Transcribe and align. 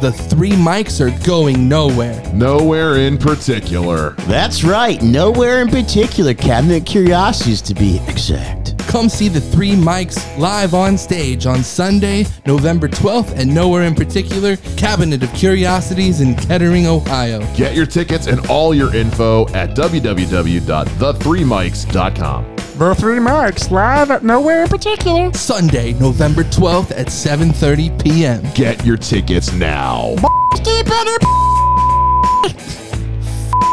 The 0.00 0.12
three 0.12 0.54
Mikes 0.54 1.00
are 1.00 1.10
going 1.24 1.66
nowhere. 1.68 2.22
Nowhere 2.34 2.96
in 2.96 3.16
particular. 3.16 4.10
That's 4.28 4.62
right. 4.62 5.00
Nowhere 5.02 5.62
in 5.62 5.68
particular. 5.68 6.34
Cabinet 6.34 6.84
Curiosities 6.84 7.62
to 7.62 7.72
be 7.74 7.98
exact. 8.06 8.76
Come 8.88 9.08
see 9.08 9.28
the 9.28 9.40
three 9.40 9.74
Mikes 9.74 10.18
live 10.38 10.74
on 10.74 10.98
stage 10.98 11.46
on 11.46 11.62
Sunday, 11.62 12.26
November 12.46 12.88
12th, 12.88 13.38
and 13.38 13.54
nowhere 13.54 13.84
in 13.84 13.94
particular, 13.94 14.56
Cabinet 14.76 15.22
of 15.22 15.32
Curiosities 15.32 16.20
in 16.20 16.34
Kettering, 16.34 16.86
Ohio. 16.86 17.40
Get 17.56 17.74
your 17.74 17.86
tickets 17.86 18.26
and 18.26 18.46
all 18.48 18.74
your 18.74 18.94
info 18.94 19.48
at 19.48 19.70
www.the3mics.com. 19.70 22.55
The 22.76 22.94
three 22.94 23.18
Mikes 23.18 23.70
live 23.70 24.10
at 24.10 24.22
nowhere 24.22 24.64
in 24.64 24.68
particular. 24.68 25.32
Sunday, 25.32 25.94
November 25.94 26.44
12th 26.44 26.90
at 26.90 27.06
7:30 27.06 28.04
p.m. 28.04 28.42
Get 28.54 28.84
your 28.84 28.98
tickets 28.98 29.50
now. 29.54 30.14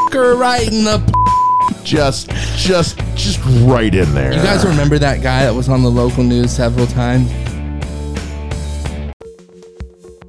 Fucker 0.08 0.40
right 0.40 0.72
in 0.72 0.86
the. 0.86 1.02
Just, 1.84 2.30
just, 2.56 2.98
just 3.14 3.42
right 3.66 3.94
in 3.94 4.14
there. 4.14 4.32
You 4.32 4.42
guys 4.42 4.66
remember 4.66 4.98
that 5.00 5.22
guy 5.22 5.44
that 5.44 5.54
was 5.54 5.68
on 5.68 5.84
the 5.84 5.92
local 5.92 6.24
news 6.24 6.50
several 6.56 6.88
times? 6.88 7.30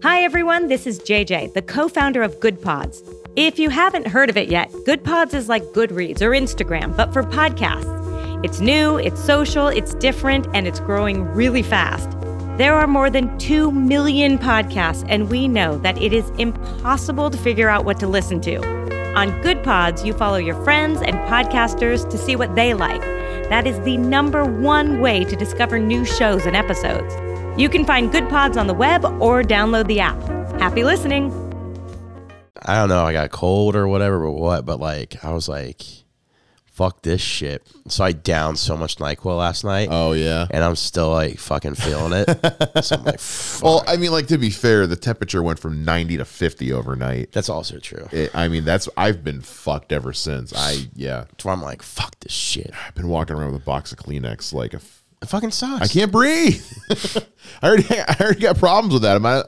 Hi, 0.03 0.23
everyone. 0.23 0.67
This 0.67 0.89
is 0.89 0.99
JJ, 0.99 1.55
the 1.55 1.63
co 1.63 1.89
founder 1.89 2.25
of 2.25 2.41
Goodpods. 2.41 3.09
If 3.37 3.61
you 3.61 3.71
haven't 3.71 4.09
heard 4.09 4.31
of 4.31 4.37
it 4.37 4.49
yet, 4.49 4.69
Goodpods 4.85 5.33
is 5.33 5.49
like 5.49 5.63
Goodreads 5.67 6.23
or 6.23 6.31
Instagram, 6.31 6.97
but 6.97 7.13
for 7.13 7.23
podcasts. 7.23 7.94
It's 8.45 8.61
new, 8.61 8.99
it's 8.99 9.25
social, 9.25 9.69
it's 9.69 9.95
different, 9.95 10.47
and 10.53 10.67
it's 10.67 10.79
growing 10.79 11.25
really 11.33 11.63
fast. 11.63 12.11
There 12.59 12.75
are 12.75 12.87
more 12.87 13.09
than 13.09 13.39
2 13.39 13.73
million 13.73 14.39
podcasts, 14.39 15.03
and 15.09 15.31
we 15.31 15.49
know 15.49 15.79
that 15.79 15.97
it 15.97 16.13
is 16.13 16.29
impossible 16.37 17.31
to 17.31 17.39
figure 17.39 17.71
out 17.71 17.87
what 17.87 17.99
to 18.01 18.07
listen 18.07 18.43
to. 18.43 18.59
On 19.17 19.31
Goodpods, 19.41 20.05
you 20.05 20.13
follow 20.13 20.37
your 20.37 20.63
friends 20.63 21.01
and 21.01 21.17
podcasters 21.21 22.07
to 22.11 22.19
see 22.19 22.37
what 22.37 22.55
they 22.55 22.75
like. 22.75 23.01
That 23.49 23.67
is 23.67 23.81
the 23.81 23.97
number 23.97 24.45
one 24.45 25.01
way 25.01 25.25
to 25.25 25.35
discover 25.35 25.79
new 25.79 26.05
shows 26.05 26.45
and 26.45 26.55
episodes. 26.55 27.15
You 27.59 27.71
can 27.71 27.87
find 27.87 28.13
Goodpods 28.13 28.59
on 28.59 28.67
the 28.67 28.75
web 28.75 29.07
or 29.23 29.43
download 29.43 29.87
the 29.87 30.01
app. 30.01 30.21
Happy 30.61 30.85
listening! 30.85 31.33
I 32.61 32.75
don't 32.75 32.91
know, 32.91 33.07
I 33.07 33.15
got 33.15 33.31
cold 33.31 33.75
or 33.75 33.89
whatever, 33.89 34.21
but 34.21 34.33
what, 34.33 34.67
but 34.67 34.81
like, 34.81 35.25
I 35.25 35.33
was 35.33 35.49
like, 35.49 36.04
fuck 36.75 37.03
this 37.03 37.21
shit. 37.21 37.65
So 37.87 38.03
I 38.03 38.13
downed 38.13 38.59
so 38.59 38.77
much 38.77 38.97
NyQuil 38.97 39.39
last 39.39 39.65
night. 39.65 39.89
Oh 39.91 40.13
yeah. 40.13 40.47
And 40.51 40.65
I'm 40.65 40.75
still 40.75 41.11
like 41.11 41.39
fucking 41.39 41.77
feeling 41.77 42.13
it. 42.13 42.85
so 42.85 42.97
I'm 42.97 43.05
like, 43.05 43.21
fuck. 43.21 43.63
Well, 43.63 43.85
I 43.87 43.97
mean, 43.97 44.11
like 44.11 44.27
to 44.29 44.39
be 44.39 44.51
fair, 44.51 44.87
the 44.87 44.97
temperature 44.97 45.43
went 45.43 45.61
from 45.61 45.85
90 45.85 46.17
to 46.19 46.25
50 46.25 46.73
overnight. 46.73 47.33
that's 47.33 47.49
also 47.49 47.79
true. 47.79 48.09
It, 48.11 48.31
I 48.35 48.49
mean, 48.49 48.65
that's 48.65 48.89
I've 48.97 49.23
been 49.23 49.41
fucked 49.41 49.93
ever 49.93 50.13
since. 50.13 50.53
I 50.55 50.89
yeah, 50.95 51.25
why 51.43 51.53
I'm 51.53 51.63
like, 51.63 51.83
fuck 51.83 52.19
this 52.21 52.33
shit. 52.33 52.73
I've 52.87 52.95
been 52.95 53.09
walking 53.09 53.37
around 53.37 53.53
with 53.53 53.63
a 53.63 53.65
box 53.65 53.93
of 53.93 53.99
Kleenex 53.99 54.53
like 54.53 54.75
a. 54.75 54.81
It 55.25 55.29
fucking 55.31 55.51
sucks. 55.53 55.83
I 55.83 55.89
can't 55.93 56.13
breathe. 56.13 56.63
I 57.63 57.67
already 57.69 57.87
I 57.91 58.17
already 58.21 58.41
got 58.41 58.59
problems 58.59 58.93
with 58.93 59.03
that. 59.03 59.17
I'm 59.17 59.25
I, 59.25 59.43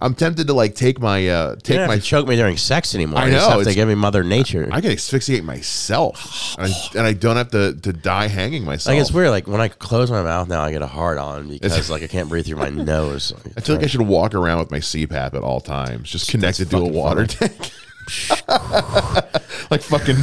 I'm 0.00 0.14
tempted 0.14 0.46
to 0.48 0.52
like 0.52 0.74
take 0.74 1.00
my 1.00 1.26
uh 1.28 1.54
take 1.56 1.76
don't 1.78 1.86
my 1.86 1.94
have 1.94 2.02
to 2.02 2.06
choke 2.08 2.28
me 2.28 2.36
during 2.36 2.56
sex 2.58 2.94
anymore. 2.94 3.18
I 3.20 3.24
I 3.26 3.30
know, 3.30 3.38
have 3.38 3.52
to 3.54 3.60
it's- 3.60 3.74
give 3.74 3.88
me 3.88 3.94
Mother 3.94 4.22
Nature. 4.24 4.68
I 4.70 4.80
can 4.80 4.90
asphyxiate 4.90 5.42
myself, 5.44 6.54
and 6.58 6.66
I, 6.72 6.98
and 6.98 7.06
I 7.06 7.12
don't 7.14 7.36
have 7.36 7.50
to, 7.52 7.74
to 7.74 7.92
die 7.92 8.26
hanging 8.28 8.64
myself. 8.64 8.94
like 8.94 9.00
it's 9.00 9.12
weird. 9.12 9.30
Like 9.30 9.46
when 9.46 9.60
I 9.60 9.68
close 9.68 10.10
my 10.10 10.22
mouth 10.22 10.48
now, 10.48 10.60
I 10.62 10.70
get 10.72 10.82
a 10.82 10.86
hard 10.86 11.18
on 11.18 11.48
because 11.48 11.88
like 11.90 12.02
I 12.02 12.08
can't 12.08 12.28
breathe 12.28 12.46
through 12.46 12.56
my 12.58 12.68
nose. 12.70 13.32
I 13.56 13.60
feel 13.60 13.76
like 13.76 13.84
I 13.84 13.88
should 13.88 14.02
walk 14.02 14.34
around 14.34 14.58
with 14.58 14.70
my 14.70 14.78
CPAP 14.80 15.34
at 15.34 15.42
all 15.42 15.60
times, 15.60 16.10
just 16.10 16.30
connected 16.30 16.68
to 16.70 16.76
a 16.76 16.80
fucking 16.80 16.94
water 16.94 17.26
tank. 17.26 17.72
like 19.70 19.82
fucking 19.82 20.16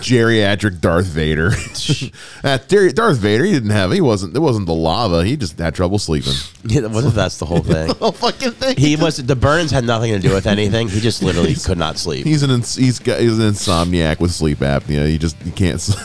geriatric 0.00 0.80
Darth 0.80 1.06
Vader. 1.06 1.50
Darth 2.92 3.18
Vader, 3.18 3.44
he 3.44 3.52
didn't 3.52 3.70
have, 3.70 3.90
he 3.92 4.00
wasn't, 4.00 4.36
it 4.36 4.40
wasn't 4.40 4.66
the 4.66 4.74
lava. 4.74 5.24
He 5.24 5.36
just 5.36 5.58
had 5.58 5.74
trouble 5.74 5.98
sleeping. 5.98 6.34
Yeah, 6.64 6.86
what 6.86 7.04
if 7.04 7.14
that's 7.14 7.38
the 7.38 7.46
whole 7.46 7.62
thing? 7.62 7.90
Oh, 8.00 8.12
fucking 8.12 8.52
thing. 8.52 8.76
He 8.76 8.96
was 8.96 9.16
the 9.16 9.36
burns 9.36 9.70
had 9.70 9.84
nothing 9.84 10.12
to 10.12 10.18
do 10.20 10.32
with 10.32 10.46
anything. 10.46 10.88
He 10.88 11.00
just 11.00 11.22
literally 11.22 11.54
could 11.54 11.78
not 11.78 11.98
sleep. 11.98 12.24
He's 12.26 12.42
an 12.42 12.50
ins- 12.50 12.76
he's 12.76 12.98
got 12.98 13.20
he's 13.20 13.38
an 13.38 13.50
insomniac 13.50 14.20
with 14.20 14.30
sleep 14.32 14.58
apnea. 14.58 15.06
He 15.08 15.18
just 15.18 15.36
he 15.42 15.50
can't 15.50 15.80
sleep. 15.80 16.04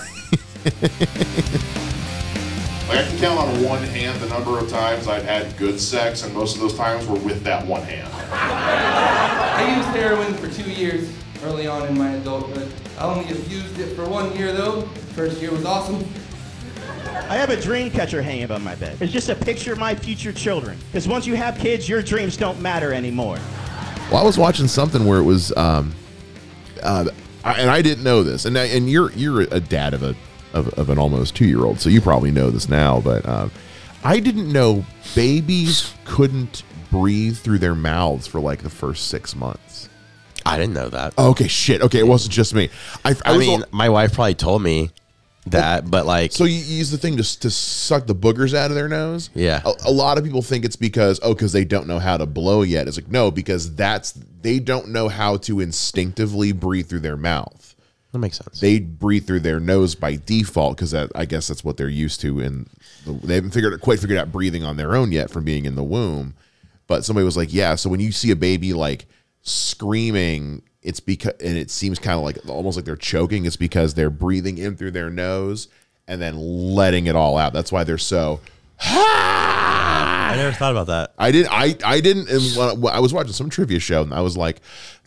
Like 2.89 3.05
I 3.05 3.07
can 3.07 3.19
count 3.19 3.39
on 3.39 3.63
one 3.63 3.83
hand 3.83 4.19
the 4.19 4.27
number 4.29 4.57
of 4.57 4.67
times 4.67 5.07
I've 5.07 5.23
had 5.23 5.55
good 5.57 5.79
sex, 5.79 6.23
and 6.23 6.33
most 6.33 6.55
of 6.55 6.61
those 6.61 6.73
times 6.73 7.05
were 7.05 7.19
with 7.19 7.43
that 7.43 7.63
one 7.67 7.83
hand. 7.83 8.11
I 8.31 9.77
used 9.77 9.89
heroin 9.89 10.33
for 10.33 10.49
two 10.49 10.67
years 10.71 11.07
early 11.43 11.67
on 11.67 11.85
in 11.85 11.95
my 11.95 12.13
adulthood. 12.13 12.71
I 12.97 13.03
only 13.03 13.27
used 13.27 13.77
it 13.79 13.95
for 13.95 14.09
one 14.09 14.35
year 14.35 14.51
though. 14.53 14.81
First 15.13 15.39
year 15.39 15.51
was 15.51 15.65
awesome. 15.65 16.03
I 17.29 17.35
have 17.35 17.51
a 17.51 17.61
dream 17.61 17.91
catcher 17.91 18.23
hanging 18.23 18.45
above 18.45 18.63
my 18.63 18.73
bed. 18.73 18.97
It's 18.99 19.13
just 19.13 19.29
a 19.29 19.35
picture 19.35 19.71
of 19.71 19.77
my 19.77 19.93
future 19.93 20.33
children. 20.33 20.75
Because 20.87 21.07
once 21.07 21.27
you 21.27 21.35
have 21.35 21.59
kids, 21.59 21.87
your 21.87 22.01
dreams 22.01 22.37
don't 22.37 22.59
matter 22.59 22.91
anymore. 22.91 23.37
Well, 24.11 24.17
I 24.17 24.23
was 24.23 24.39
watching 24.39 24.67
something 24.67 25.05
where 25.05 25.19
it 25.19 25.25
was, 25.25 25.55
um, 25.55 25.93
uh, 26.81 27.05
I, 27.43 27.53
and 27.53 27.69
I 27.69 27.83
didn't 27.83 28.03
know 28.03 28.23
this, 28.23 28.45
and 28.45 28.57
I, 28.57 28.65
and 28.65 28.89
you're 28.89 29.11
you're 29.11 29.41
a 29.41 29.59
dad 29.59 29.93
of 29.93 30.01
a 30.01 30.15
of, 30.53 30.67
of 30.79 30.89
an 30.89 30.97
almost 30.97 31.35
two 31.35 31.45
year 31.45 31.65
old, 31.65 31.79
so 31.79 31.89
you 31.89 32.01
probably 32.01 32.31
know 32.31 32.49
this 32.49 32.69
now, 32.69 32.99
but 33.01 33.27
um, 33.27 33.51
I 34.03 34.19
didn't 34.19 34.51
know 34.51 34.85
babies 35.15 35.93
couldn't 36.05 36.63
breathe 36.91 37.37
through 37.37 37.59
their 37.59 37.75
mouths 37.75 38.27
for 38.27 38.39
like 38.39 38.63
the 38.63 38.69
first 38.69 39.07
six 39.07 39.35
months. 39.35 39.89
I 40.45 40.57
didn't 40.57 40.73
know 40.73 40.89
that. 40.89 41.17
Okay, 41.17 41.47
shit. 41.47 41.81
Okay, 41.81 41.99
it 41.99 42.07
wasn't 42.07 42.33
just 42.33 42.53
me. 42.53 42.69
I, 43.05 43.11
I, 43.11 43.35
I 43.35 43.37
mean, 43.37 43.63
my 43.71 43.89
wife 43.89 44.13
probably 44.13 44.35
told 44.35 44.63
me 44.63 44.91
that, 45.47 45.89
but 45.89 46.05
like, 46.05 46.31
So 46.31 46.45
you 46.45 46.55
use 46.55 46.91
the 46.91 46.97
thing 46.97 47.17
to, 47.17 47.39
to 47.39 47.49
suck 47.49 48.07
the 48.07 48.15
boogers 48.15 48.53
out 48.53 48.71
of 48.71 48.75
their 48.75 48.87
nose? 48.87 49.29
Yeah. 49.33 49.61
A, 49.65 49.73
a 49.85 49.91
lot 49.91 50.17
of 50.17 50.23
people 50.23 50.41
think 50.41 50.65
it's 50.65 50.75
because 50.75 51.19
oh, 51.23 51.33
because 51.33 51.51
they 51.51 51.65
don't 51.65 51.87
know 51.87 51.99
how 51.99 52.17
to 52.17 52.25
blow 52.25 52.61
yet. 52.61 52.87
It's 52.87 52.97
like 52.97 53.11
no, 53.11 53.31
because 53.31 53.75
that's 53.75 54.13
they 54.41 54.59
don't 54.59 54.89
know 54.89 55.07
how 55.09 55.37
to 55.37 55.59
instinctively 55.59 56.51
breathe 56.51 56.87
through 56.87 57.01
their 57.01 57.17
mouth. 57.17 57.68
That 58.11 58.19
makes 58.19 58.37
sense. 58.37 58.59
They 58.59 58.79
breathe 58.79 59.27
through 59.27 59.41
their 59.41 59.59
nose 59.59 59.93
by 59.93 60.15
default 60.15 60.77
because 60.77 60.93
I 60.93 61.25
guess 61.25 61.47
that's 61.47 61.63
what 61.63 61.77
they're 61.77 61.87
used 61.87 62.21
to, 62.21 62.39
and 62.39 62.69
the, 63.05 63.13
they 63.13 63.35
haven't 63.35 63.51
figured 63.51 63.79
quite 63.81 63.99
figured 63.99 64.17
out 64.17 64.31
breathing 64.31 64.63
on 64.63 64.77
their 64.77 64.95
own 64.95 65.11
yet 65.11 65.29
from 65.29 65.43
being 65.43 65.65
in 65.65 65.75
the 65.75 65.83
womb. 65.83 66.33
But 66.87 67.05
somebody 67.05 67.23
was 67.23 67.37
like, 67.37 67.53
yeah. 67.53 67.75
So 67.75 67.89
when 67.89 67.99
you 67.99 68.11
see 68.11 68.31
a 68.31 68.35
baby 68.35 68.73
like 68.73 69.05
screaming, 69.41 70.63
it's 70.81 70.99
because 70.99 71.33
and 71.39 71.55
it 71.55 71.69
seems 71.69 71.99
kind 71.99 72.17
of 72.17 72.23
like 72.23 72.37
almost 72.49 72.77
like 72.77 72.85
they're 72.85 72.95
choking. 72.95 73.45
It's 73.45 73.55
because 73.55 73.93
they're 73.93 74.09
breathing 74.09 74.57
in 74.57 74.75
through 74.75 74.91
their 74.91 75.11
nose 75.11 75.67
and 76.07 76.19
then 76.19 76.35
letting 76.35 77.05
it 77.05 77.15
all 77.15 77.37
out. 77.37 77.53
That's 77.53 77.71
why 77.71 77.83
they're 77.83 77.99
so. 77.99 78.39
I 78.81 80.33
never 80.35 80.51
thought 80.51 80.71
about 80.71 80.87
that. 80.87 81.13
I 81.19 81.31
didn't. 81.31 81.51
I 81.51 81.75
I 81.85 82.01
didn't. 82.01 82.27
And 82.29 82.81
when 82.81 82.91
I 82.91 82.99
was 82.99 83.13
watching 83.13 83.33
some 83.33 83.51
trivia 83.51 83.79
show, 83.79 84.01
and 84.01 84.13
I 84.13 84.21
was 84.21 84.35
like, 84.35 84.61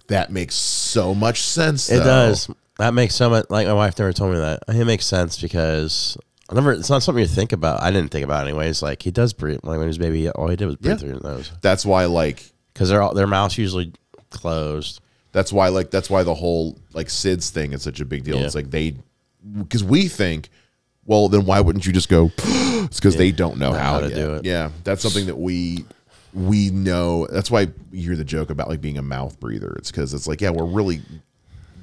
that 0.06 0.30
makes 0.30 0.54
so 0.54 1.14
much 1.14 1.40
sense. 1.42 1.90
It 1.90 1.98
though. 1.98 2.04
does. 2.04 2.48
That 2.82 2.94
makes 2.94 3.14
so 3.14 3.30
much. 3.30 3.46
Like 3.48 3.66
my 3.68 3.72
wife 3.74 3.96
never 3.98 4.12
told 4.12 4.32
me 4.32 4.38
that. 4.40 4.64
It 4.68 4.84
makes 4.84 5.06
sense 5.06 5.40
because 5.40 6.16
I 6.50 6.54
never. 6.54 6.72
It's 6.72 6.90
not 6.90 7.02
something 7.02 7.22
you 7.22 7.28
think 7.28 7.52
about. 7.52 7.80
I 7.80 7.90
didn't 7.92 8.10
think 8.10 8.24
about 8.24 8.44
it 8.44 8.50
anyways. 8.50 8.82
Like 8.82 9.02
he 9.02 9.10
does 9.12 9.32
breathe. 9.32 9.60
Like 9.62 9.78
when 9.78 9.82
he 9.82 9.86
was 9.86 9.98
baby, 9.98 10.28
all 10.30 10.48
he 10.48 10.56
did 10.56 10.66
was 10.66 10.76
breathe 10.76 10.94
Yeah. 10.94 10.98
through 10.98 11.12
his 11.14 11.22
nose 11.22 11.52
That's 11.60 11.86
why 11.86 12.06
like 12.06 12.50
because 12.72 12.88
their 12.88 13.08
their 13.14 13.28
mouth's 13.28 13.56
usually 13.56 13.92
closed. 14.30 15.00
That's 15.32 15.52
why, 15.52 15.68
like, 15.68 15.90
that's 15.90 16.10
why 16.10 16.24
the 16.24 16.34
whole 16.34 16.78
like 16.92 17.06
SIDS 17.06 17.50
thing 17.50 17.72
is 17.72 17.82
such 17.82 18.00
a 18.00 18.04
big 18.04 18.24
deal. 18.24 18.36
Yeah. 18.36 18.44
It's 18.44 18.54
like 18.54 18.70
they, 18.70 18.96
because 19.56 19.82
we 19.82 20.08
think, 20.08 20.50
well, 21.06 21.28
then 21.28 21.46
why 21.46 21.60
wouldn't 21.60 21.86
you 21.86 21.92
just 21.92 22.08
go? 22.10 22.30
it's 22.38 23.00
because 23.00 23.16
they 23.16 23.32
don't 23.32 23.58
know 23.58 23.72
how, 23.72 23.94
how 23.94 24.00
to 24.00 24.08
yet. 24.08 24.14
do 24.14 24.34
it. 24.34 24.44
Yeah, 24.44 24.70
that's 24.84 25.02
something 25.02 25.26
that 25.26 25.38
we 25.38 25.84
we 26.34 26.70
know. 26.70 27.26
That's 27.28 27.50
why 27.50 27.68
you 27.92 28.02
hear 28.08 28.16
the 28.16 28.24
joke 28.24 28.50
about 28.50 28.68
like 28.68 28.80
being 28.80 28.98
a 28.98 29.02
mouth 29.02 29.40
breather. 29.40 29.72
It's 29.78 29.90
because 29.90 30.12
it's 30.12 30.26
like, 30.26 30.40
yeah, 30.40 30.50
we're 30.50 30.66
really 30.66 31.00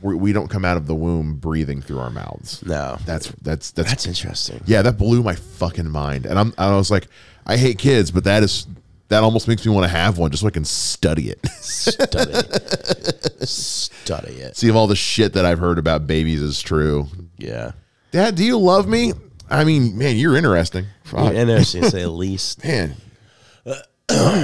we 0.01 0.31
don't 0.33 0.47
come 0.49 0.63
out 0.65 0.77
of 0.77 0.85
the 0.87 0.95
womb 0.95 1.35
breathing 1.35 1.81
through 1.81 1.99
our 1.99 2.09
mouths. 2.09 2.63
No, 2.65 2.97
That's 3.05 3.27
that's 3.41 3.71
that's 3.71 3.89
that's 3.89 4.05
interesting. 4.07 4.61
yeah, 4.65 4.81
that 4.81 4.97
blew 4.97 5.21
my 5.23 5.35
fucking 5.35 5.89
mind. 5.89 6.25
And 6.25 6.37
I'm 6.39 6.53
I 6.57 6.75
was 6.75 6.89
like, 6.91 7.07
I 7.45 7.57
hate 7.57 7.77
kids, 7.77 8.11
but 8.11 8.23
that 8.23 8.43
is 8.43 8.67
that 9.09 9.23
almost 9.23 9.47
makes 9.47 9.65
me 9.65 9.71
want 9.71 9.85
to 9.85 9.89
have 9.89 10.17
one 10.17 10.29
just 10.31 10.41
so 10.41 10.47
I 10.47 10.51
can 10.51 10.65
study 10.65 11.29
it. 11.31 11.45
Study, 11.47 12.33
study 13.45 14.33
it. 14.33 14.55
See 14.55 14.67
if 14.69 14.75
all 14.75 14.87
the 14.87 14.95
shit 14.95 15.33
that 15.33 15.45
I've 15.45 15.59
heard 15.59 15.77
about 15.79 16.05
babies 16.07 16.41
is 16.41 16.61
true. 16.61 17.07
Yeah, 17.37 17.71
Dad, 18.11 18.35
do 18.35 18.43
you 18.43 18.57
love 18.57 18.87
me? 18.87 19.13
I 19.49 19.63
mean, 19.63 19.97
man, 19.97 20.15
you're 20.17 20.35
interesting. 20.37 20.85
Fuck. 21.03 21.33
interesting 21.33 21.83
say 21.85 22.01
the 22.03 22.09
least. 22.11 22.63
Man, 22.63 22.95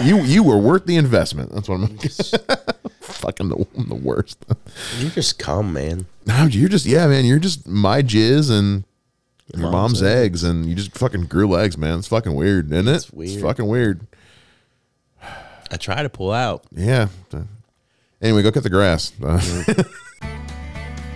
you 0.03 0.21
you 0.23 0.43
were 0.43 0.57
worth 0.57 0.85
the 0.85 0.97
investment. 0.97 1.51
That's 1.53 1.69
what 1.69 1.81
I'm. 1.81 1.99
fucking 3.15 3.49
the, 3.49 3.65
I'm 3.77 3.89
the 3.89 3.95
worst. 3.95 4.45
You 4.99 5.09
just 5.09 5.39
come, 5.39 5.73
man. 5.73 6.05
No, 6.25 6.45
you're 6.45 6.69
just 6.69 6.85
yeah, 6.85 7.07
man. 7.07 7.25
You're 7.25 7.39
just 7.39 7.67
my 7.67 8.01
jizz 8.01 8.51
and 8.51 8.83
your, 9.53 9.63
mom's, 9.63 10.01
mom's 10.01 10.03
eggs, 10.03 10.43
and 10.43 10.65
you 10.65 10.75
just 10.75 10.97
fucking 10.97 11.25
grew 11.25 11.47
legs, 11.47 11.77
man. 11.77 11.99
It's 11.99 12.07
fucking 12.07 12.33
weird, 12.33 12.71
isn't 12.71 12.87
it? 12.87 12.95
It's 12.95 13.11
weird. 13.11 13.31
It's 13.31 13.41
fucking 13.41 13.67
weird. 13.67 14.07
I 15.71 15.77
try 15.77 16.03
to 16.03 16.09
pull 16.09 16.31
out. 16.31 16.63
Yeah. 16.71 17.07
Anyway, 18.21 18.43
go 18.43 18.51
cut 18.51 18.63
the 18.63 18.69
grass. 18.69 19.11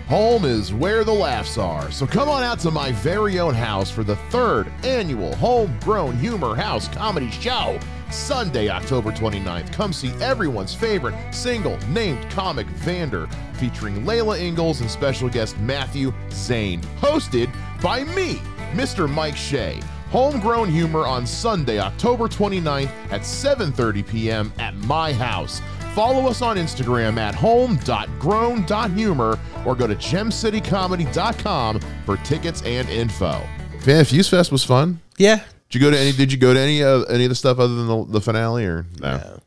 Home 0.08 0.44
is 0.44 0.74
where 0.74 1.04
the 1.04 1.14
laughs 1.14 1.58
are. 1.58 1.92
So 1.92 2.08
come 2.08 2.30
on 2.30 2.44
out 2.44 2.60
to 2.62 2.72
my 2.72 2.92
very 2.94 3.40
own 3.40 3.54
house 3.54 3.92
for 3.92 4.04
the 4.04 4.16
third 4.32 4.72
annual 4.84 5.36
Homegrown 5.36 6.18
Humor 6.18 6.56
House 6.56 6.88
Comedy 6.88 7.30
Show. 7.30 7.80
Sunday, 8.12 8.70
October 8.70 9.12
29th. 9.12 9.72
Come 9.74 9.94
see 9.94 10.12
everyone's 10.22 10.74
favorite 10.74 11.16
single 11.34 11.78
named 11.90 12.30
comic 12.30 12.68
Vander, 12.68 13.28
featuring 13.54 14.04
Layla 14.04 14.40
Ingalls 14.40 14.82
and 14.82 14.90
special 14.90 15.30
guest 15.30 15.58
Matthew 15.60 16.14
Zane. 16.32 16.82
Hosted 17.00 17.50
by 17.82 18.04
me, 18.04 18.36
Mr. 18.74 19.10
Mike 19.10 19.36
Shea. 19.36 19.80
Homegrown 20.12 20.70
Humor 20.70 21.06
on 21.06 21.28
Sunday, 21.28 21.80
October 21.80 22.28
29th 22.28 22.90
at 23.12 23.22
7:30 23.22 24.08
p.m. 24.08 24.52
at 24.58 24.74
my 24.76 25.14
house. 25.14 25.62
Follow 25.94 26.28
us 26.28 26.42
on 26.42 26.58
Instagram 26.58 27.18
at 27.18 27.36
home.grown.humor 27.36 29.40
or 29.66 29.76
go 29.76 29.88
to 29.88 29.96
gemcitycomedy.com 29.96 31.80
for 32.06 32.18
tickets 32.18 32.62
and 32.64 32.90
info. 32.90 33.42
Fan 33.82 34.06
Fuse 34.06 34.30
Fest 34.30 34.52
was 34.52 34.64
fun. 34.64 35.00
Yeah. 35.18 35.44
Did 35.70 35.80
you 35.82 35.86
go 35.88 35.92
to 35.92 36.00
any? 36.00 36.12
Did 36.12 36.32
you 36.32 36.38
go 36.38 36.54
to 36.54 36.60
any 36.60 36.82
of 36.84 37.06
any 37.10 37.26
of 37.26 37.30
the 37.30 37.36
stuff 37.36 37.60
other 37.60 37.76
than 37.76 37.88
the, 37.88 38.06
the 38.06 38.22
finale 38.22 38.66
or 38.66 38.86
no? 39.00 39.18
No. 39.18 39.40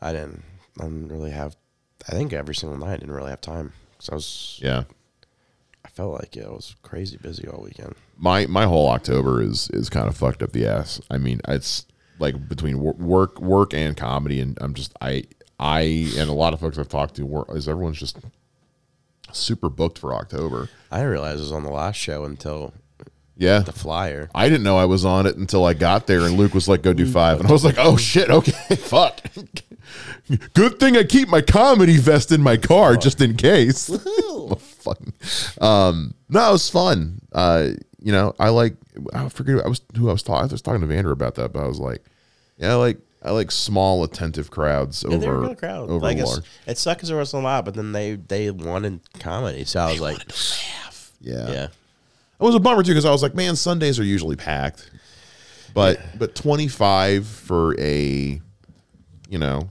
I 0.00 0.12
didn't. 0.12 0.42
I 0.80 0.84
didn't 0.84 1.08
really 1.08 1.30
have. 1.30 1.56
I 2.08 2.12
think 2.12 2.32
every 2.32 2.54
single 2.54 2.78
night 2.78 2.94
I 2.94 2.96
didn't 2.96 3.14
really 3.14 3.30
have 3.30 3.40
time. 3.40 3.72
So 3.98 4.12
I 4.12 4.16
was. 4.16 4.58
Yeah, 4.62 4.84
I 5.84 5.88
felt 5.88 6.14
like 6.20 6.36
it 6.36 6.48
was 6.48 6.74
crazy 6.82 7.16
busy 7.18 7.46
all 7.46 7.62
weekend. 7.62 7.94
my 8.16 8.46
my 8.46 8.64
whole 8.64 8.88
October 8.88 9.40
is 9.42 9.70
is 9.70 9.88
kind 9.88 10.08
of 10.08 10.16
fucked 10.16 10.42
up 10.42 10.52
the 10.52 10.66
ass. 10.66 11.00
I 11.10 11.18
mean, 11.18 11.40
it's 11.46 11.86
like 12.18 12.48
between 12.48 12.80
wor- 12.80 12.94
work 12.94 13.40
work 13.40 13.72
and 13.74 13.96
comedy, 13.96 14.40
and 14.40 14.58
I'm 14.60 14.74
just 14.74 14.92
I 15.00 15.24
I 15.60 15.80
and 16.16 16.28
a 16.28 16.32
lot 16.32 16.52
of 16.52 16.60
folks 16.60 16.78
I've 16.78 16.88
talked 16.88 17.14
to 17.16 17.44
is 17.50 17.68
everyone's 17.68 17.98
just 17.98 18.18
super 19.32 19.68
booked 19.68 19.98
for 19.98 20.14
October. 20.14 20.68
I 20.90 20.96
didn't 20.98 21.12
realize 21.12 21.38
it 21.38 21.42
was 21.42 21.52
on 21.52 21.64
the 21.64 21.70
last 21.70 21.96
show 21.96 22.24
until 22.24 22.72
Yeah, 23.38 23.60
the 23.60 23.72
flyer. 23.72 24.28
I 24.34 24.48
didn't 24.48 24.64
know 24.64 24.76
I 24.76 24.84
was 24.86 25.04
on 25.04 25.26
it 25.26 25.36
until 25.36 25.64
I 25.64 25.72
got 25.72 26.06
there, 26.08 26.20
and 26.26 26.36
Luke 26.36 26.54
was 26.54 26.66
like, 26.68 26.82
"Go 26.82 26.92
do 26.92 27.06
five. 27.10 27.38
and 27.38 27.48
I 27.48 27.52
was 27.52 27.64
like, 27.64 27.76
"Oh 27.78 27.96
shit, 27.96 28.28
okay, 28.30 28.74
fuck." 28.76 29.20
Good 30.54 30.78
thing 30.80 30.96
I 30.96 31.04
keep 31.04 31.28
my 31.28 31.40
comedy 31.40 31.96
vest 31.96 32.32
in 32.32 32.42
my 32.42 32.56
car 32.56 32.96
just 32.96 33.20
in 33.20 33.36
case. 33.36 33.88
Fucking- 34.80 35.12
um, 35.60 36.14
no, 36.28 36.48
it 36.48 36.52
was 36.52 36.68
fun. 36.68 37.20
Uh, 37.32 37.68
you 38.00 38.12
know, 38.12 38.34
I 38.38 38.48
like. 38.50 38.74
I 39.14 39.28
forget 39.28 39.64
I 39.64 39.68
was 39.68 39.80
who 39.96 40.08
I 40.08 40.12
was 40.12 40.22
talking. 40.24 40.48
I 40.50 40.52
was 40.52 40.60
talking 40.62 40.80
to 40.80 40.86
Vander 40.86 41.12
about 41.12 41.36
that, 41.36 41.52
but 41.52 41.62
I 41.62 41.66
was 41.68 41.78
like, 41.78 42.02
yeah, 42.58 42.72
I 42.72 42.74
like 42.74 42.98
I 43.22 43.30
like 43.30 43.50
small, 43.52 44.02
attentive 44.04 44.50
crowds 44.50 45.04
Yeah, 45.08 45.14
over 45.14 45.18
they 45.20 45.28
were 45.30 45.44
a 45.44 45.56
crowd. 45.56 45.88
over 45.90 46.00
like 46.00 46.18
large. 46.18 46.44
it 46.66 46.76
sucked 46.78 46.98
because 46.98 47.08
there 47.08 47.18
was 47.18 47.32
a 47.32 47.38
lot, 47.38 47.64
but 47.64 47.74
then 47.74 47.92
they 47.92 48.16
they 48.16 48.50
wanted 48.50 49.00
comedy, 49.20 49.64
so 49.64 49.80
I 49.80 49.90
was 49.92 50.00
like, 50.00 50.18
Yeah, 51.20 51.50
yeah, 51.50 51.66
It 52.40 52.44
was 52.44 52.54
a 52.54 52.60
bummer 52.60 52.82
too 52.82 52.90
because 52.92 53.04
I 53.04 53.10
was 53.10 53.22
like, 53.22 53.34
man, 53.34 53.56
Sundays 53.56 53.98
are 53.98 54.04
usually 54.04 54.36
packed, 54.36 54.90
but 55.74 56.00
but 56.18 56.34
twenty 56.34 56.68
five 56.68 57.26
for 57.26 57.78
a, 57.80 58.40
you 59.28 59.38
know, 59.38 59.70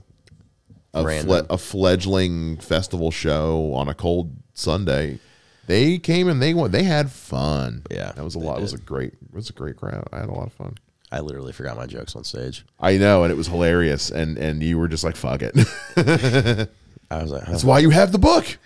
a, 0.92 1.02
fle- 1.22 1.46
a 1.50 1.58
fledgling 1.58 2.58
festival 2.58 3.10
show 3.10 3.72
on 3.74 3.88
a 3.88 3.94
cold 3.94 4.36
Sunday. 4.54 5.18
They 5.66 5.98
came 5.98 6.28
and 6.28 6.40
they 6.42 6.54
went. 6.54 6.72
They 6.72 6.82
had 6.82 7.10
fun. 7.10 7.82
Yeah, 7.90 8.12
that 8.12 8.24
was 8.24 8.34
a 8.34 8.38
lot. 8.38 8.58
It 8.58 8.62
was 8.62 8.72
a 8.74 8.78
great. 8.78 9.12
It 9.14 9.34
was 9.34 9.50
a 9.50 9.52
great 9.52 9.76
crowd. 9.76 10.06
I 10.12 10.18
had 10.20 10.28
a 10.28 10.32
lot 10.32 10.46
of 10.46 10.52
fun. 10.54 10.76
I 11.10 11.20
literally 11.20 11.52
forgot 11.52 11.76
my 11.76 11.86
jokes 11.86 12.14
on 12.16 12.24
stage. 12.24 12.66
I 12.80 12.98
know, 12.98 13.22
and 13.22 13.32
it 13.32 13.36
was 13.36 13.46
hilarious. 13.48 14.10
And 14.10 14.36
and 14.38 14.62
you 14.62 14.78
were 14.78 14.88
just 14.88 15.04
like, 15.04 15.16
fuck 15.16 15.40
it. 15.42 15.54
I 17.10 17.22
was 17.22 17.30
like, 17.30 17.44
huh. 17.44 17.52
That's 17.52 17.64
why 17.64 17.78
you 17.78 17.90
have 17.90 18.12
the 18.12 18.18
book. 18.18 18.58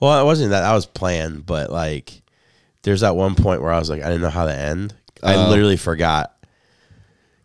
well, 0.00 0.20
it 0.20 0.24
wasn't 0.24 0.50
that 0.50 0.62
I 0.62 0.74
was 0.74 0.84
playing, 0.86 1.40
but 1.40 1.70
like, 1.70 2.22
there's 2.86 3.00
that 3.02 3.14
one 3.16 3.34
point 3.34 3.60
where 3.60 3.72
I 3.72 3.78
was 3.78 3.90
like, 3.90 4.00
I 4.02 4.06
didn't 4.06 4.22
know 4.22 4.30
how 4.30 4.46
to 4.46 4.54
end. 4.54 4.94
I 5.22 5.34
Oh. 5.34 5.48
literally 5.50 5.76
forgot. 5.76 6.32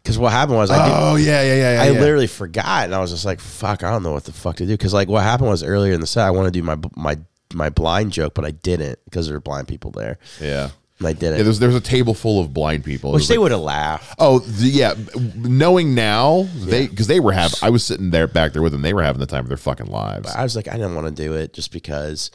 Because 0.04 0.18
what 0.18 0.32
happened 0.32 0.58
was 0.58 0.72
I 0.72 0.88
did, 0.88 0.96
Oh 0.98 1.16
yeah, 1.16 1.42
yeah, 1.44 1.56
yeah. 1.56 1.74
yeah 1.76 1.82
I 1.84 1.90
yeah. 1.92 2.00
literally 2.00 2.28
forgot, 2.28 2.86
and 2.86 2.96
I 2.96 3.00
was 3.00 3.12
just 3.12 3.24
like, 3.26 3.40
"Fuck, 3.40 3.84
I 3.84 3.92
don't 3.92 4.02
know 4.04 4.12
what 4.14 4.24
the 4.24 4.32
fuck 4.34 4.56
to 4.58 4.66
do." 4.66 4.72
Because 4.74 4.94
like, 4.94 5.08
what 5.10 5.22
happened 5.24 5.50
was 5.50 5.64
earlier 5.64 5.94
in 5.94 6.00
the 6.02 6.08
set, 6.08 6.26
I 6.26 6.32
want 6.32 6.46
to 6.48 6.52
do 6.52 6.64
my 6.64 6.78
my 6.96 7.18
my 7.54 7.70
blind 7.70 8.12
joke, 8.12 8.34
but 8.34 8.44
I 8.46 8.52
didn't 8.52 8.98
because 9.06 9.28
there 9.28 9.36
were 9.36 9.42
blind 9.42 9.68
people 9.68 9.92
there, 9.92 10.18
Yeah. 10.40 10.70
and 10.98 11.08
I 11.08 11.14
didn't. 11.14 11.38
Yeah, 11.38 11.44
there's 11.44 11.60
there's 11.60 11.76
a 11.76 11.82
table 11.82 12.16
full 12.16 12.40
of 12.42 12.52
blind 12.54 12.84
people. 12.84 13.12
It 13.12 13.14
which 13.14 13.22
was 13.22 13.28
they 13.28 13.36
like- 13.38 13.42
would 13.44 13.52
have 13.52 13.62
laughed. 13.62 14.16
Oh, 14.18 14.40
the, 14.40 14.68
yeah. 14.70 14.96
Knowing 15.36 15.94
now, 15.94 16.48
they 16.56 16.88
because 16.88 17.06
they 17.08 17.20
were 17.20 17.34
having. 17.34 17.60
I 17.62 17.70
was 17.70 17.84
sitting 17.84 18.10
there 18.10 18.28
back 18.28 18.54
there 18.54 18.62
with 18.64 18.72
them. 18.72 18.82
They 18.82 18.94
were 18.94 19.04
having 19.04 19.20
the 19.20 19.28
time 19.28 19.42
of 19.46 19.50
their 19.50 19.58
fucking 19.58 19.88
lives. 19.88 20.32
I 20.34 20.42
was 20.42 20.56
like, 20.56 20.68
I 20.68 20.74
didn't 20.74 20.96
want 20.96 21.16
to 21.16 21.24
do 21.24 21.34
it 21.34 21.54
just 21.54 21.72
because, 21.72 22.32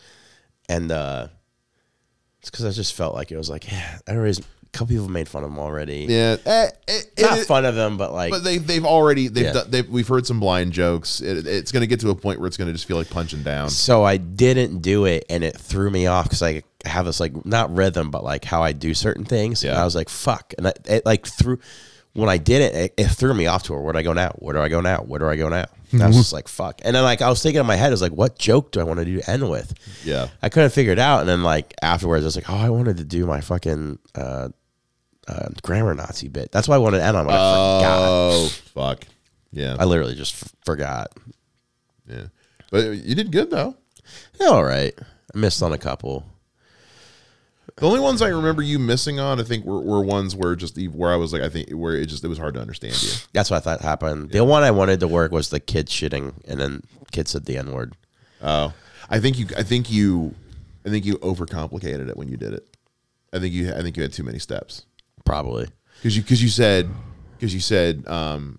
and 0.68 0.92
uh 0.92 1.28
it's 2.46 2.50
because 2.50 2.64
I 2.64 2.70
just 2.70 2.94
felt 2.94 3.14
like 3.14 3.32
it 3.32 3.36
was 3.36 3.50
like, 3.50 3.70
yeah, 3.70 3.98
everybody's. 4.06 4.38
A 4.38 4.78
couple 4.78 4.88
people 4.88 5.08
made 5.08 5.26
fun 5.26 5.42
of 5.42 5.50
them 5.50 5.58
already. 5.58 6.06
Yeah, 6.08 6.36
eh, 6.44 6.68
it- 6.86 7.10
not 7.18 7.38
it- 7.38 7.46
fun 7.46 7.64
of 7.64 7.74
them, 7.74 7.96
but 7.96 8.12
like, 8.12 8.30
But 8.30 8.44
they 8.44 8.58
they've 8.58 8.84
already 8.84 9.28
they've 9.28 9.46
Yeah. 9.46 9.52
done, 9.52 9.70
they've 9.70 9.88
we've 9.88 10.06
heard 10.06 10.26
some 10.26 10.38
blind 10.38 10.72
jokes. 10.72 11.20
It, 11.22 11.46
it's 11.46 11.72
going 11.72 11.80
to 11.80 11.86
get 11.86 12.00
to 12.00 12.10
a 12.10 12.14
point 12.14 12.40
where 12.40 12.46
it's 12.46 12.56
going 12.58 12.66
to 12.66 12.72
just 12.74 12.86
feel 12.86 12.98
like 12.98 13.08
punching 13.08 13.42
down. 13.42 13.70
so 13.70 14.04
I 14.04 14.16
didn't 14.18 14.80
do 14.82 15.06
it, 15.06 15.24
and 15.30 15.42
it 15.44 15.56
threw 15.56 15.88
me 15.90 16.06
off 16.06 16.24
because 16.26 16.42
I 16.42 16.62
have 16.84 17.06
this 17.06 17.20
like 17.20 17.46
not 17.46 17.74
rhythm, 17.74 18.10
but 18.10 18.22
like 18.22 18.44
how 18.44 18.62
I 18.62 18.72
do 18.72 18.92
certain 18.92 19.24
things. 19.24 19.64
And 19.64 19.72
Yeah. 19.72 19.80
I 19.80 19.84
was 19.84 19.94
like, 19.94 20.08
fuck, 20.10 20.52
and 20.58 20.68
I, 20.68 20.72
it 20.84 21.06
like 21.06 21.26
threw. 21.26 21.58
When 22.16 22.28
I 22.28 22.38
did 22.38 22.62
it, 22.62 22.74
it, 22.74 22.94
it 22.96 23.08
threw 23.08 23.34
me 23.34 23.46
off 23.46 23.64
to 23.64 23.74
her. 23.74 23.80
Where 23.80 23.92
do 23.92 23.98
I 23.98 24.02
go 24.02 24.12
now? 24.12 24.30
Where 24.38 24.54
do 24.54 24.60
I 24.60 24.68
go 24.68 24.80
now? 24.80 24.98
Where 24.98 25.18
do 25.20 25.28
I 25.28 25.36
go 25.36 25.48
now? 25.48 25.66
And 25.92 26.02
I 26.02 26.06
was 26.08 26.16
just 26.16 26.32
like, 26.32 26.48
fuck. 26.48 26.80
And 26.84 26.96
then 26.96 27.02
like 27.04 27.22
I 27.22 27.28
was 27.28 27.42
thinking 27.42 27.60
in 27.60 27.66
my 27.66 27.76
head, 27.76 27.88
I 27.88 27.90
was 27.90 28.02
like, 28.02 28.12
what 28.12 28.38
joke 28.38 28.72
do 28.72 28.80
I 28.80 28.82
want 28.84 28.98
to 28.98 29.04
do 29.04 29.20
to 29.20 29.30
end 29.30 29.48
with? 29.48 29.72
Yeah. 30.04 30.28
I 30.42 30.48
couldn't 30.48 30.70
figure 30.70 30.92
it 30.92 30.98
out. 30.98 31.20
And 31.20 31.28
then 31.28 31.42
like 31.42 31.74
afterwards, 31.82 32.24
I 32.24 32.26
was 32.26 32.36
like, 32.36 32.50
oh, 32.50 32.56
I 32.56 32.70
wanted 32.70 32.96
to 32.96 33.04
do 33.04 33.24
my 33.26 33.40
fucking 33.40 33.98
uh, 34.14 34.48
uh, 35.28 35.48
grammar 35.62 35.94
Nazi 35.94 36.28
bit. 36.28 36.50
That's 36.52 36.66
why 36.68 36.74
I 36.74 36.78
wanted 36.78 36.98
to 36.98 37.04
end 37.04 37.16
on. 37.16 37.26
But. 37.26 37.36
Oh 37.38 38.48
fuck. 38.74 39.04
Yeah. 39.52 39.76
I 39.78 39.84
literally 39.84 40.14
just 40.16 40.34
f- 40.42 40.52
forgot. 40.64 41.08
yeah. 42.08 42.26
But 42.70 42.96
you 42.96 43.14
did 43.14 43.30
good 43.30 43.50
though. 43.50 43.76
Yeah, 44.40 44.48
all 44.48 44.64
right. 44.64 44.92
I 45.34 45.38
missed 45.38 45.62
on 45.62 45.72
a 45.72 45.78
couple. 45.78 46.24
The 47.76 47.86
only 47.86 48.00
ones 48.00 48.22
I 48.22 48.28
remember 48.28 48.62
you 48.62 48.78
missing 48.78 49.20
on, 49.20 49.38
I 49.38 49.42
think, 49.42 49.66
were, 49.66 49.80
were 49.82 50.00
ones 50.00 50.34
where 50.34 50.56
just 50.56 50.78
where 50.88 51.12
I 51.12 51.16
was 51.16 51.34
like, 51.34 51.42
I 51.42 51.50
think 51.50 51.70
where 51.70 51.94
it 51.94 52.06
just 52.06 52.24
it 52.24 52.28
was 52.28 52.38
hard 52.38 52.54
to 52.54 52.60
understand 52.60 53.02
you. 53.02 53.10
That's 53.34 53.50
what 53.50 53.58
I 53.58 53.60
thought 53.60 53.82
happened. 53.82 54.30
The 54.30 54.42
one 54.44 54.62
I 54.62 54.70
wanted 54.70 55.00
to 55.00 55.08
work 55.08 55.30
was 55.30 55.50
the 55.50 55.60
kid 55.60 55.88
shitting, 55.88 56.32
and 56.48 56.58
then 56.58 56.82
kid 57.12 57.28
said 57.28 57.44
the 57.44 57.58
n 57.58 57.72
word. 57.72 57.94
Oh, 58.42 58.72
I 59.10 59.20
think 59.20 59.38
you. 59.38 59.46
I 59.56 59.62
think 59.62 59.90
you. 59.90 60.34
I 60.86 60.88
think 60.88 61.04
you 61.04 61.16
overcomplicated 61.18 62.08
it 62.08 62.16
when 62.16 62.28
you 62.28 62.38
did 62.38 62.54
it. 62.54 62.66
I 63.32 63.40
think 63.40 63.52
you. 63.52 63.70
I 63.72 63.82
think 63.82 63.96
you 63.98 64.02
had 64.02 64.12
too 64.12 64.24
many 64.24 64.38
steps 64.38 64.86
Probably. 65.24 65.68
because 65.98 66.16
you 66.16 66.22
because 66.22 66.42
you 66.42 66.48
said 66.48 66.88
because 67.36 67.52
you 67.52 67.60
said 67.60 68.06
um, 68.08 68.58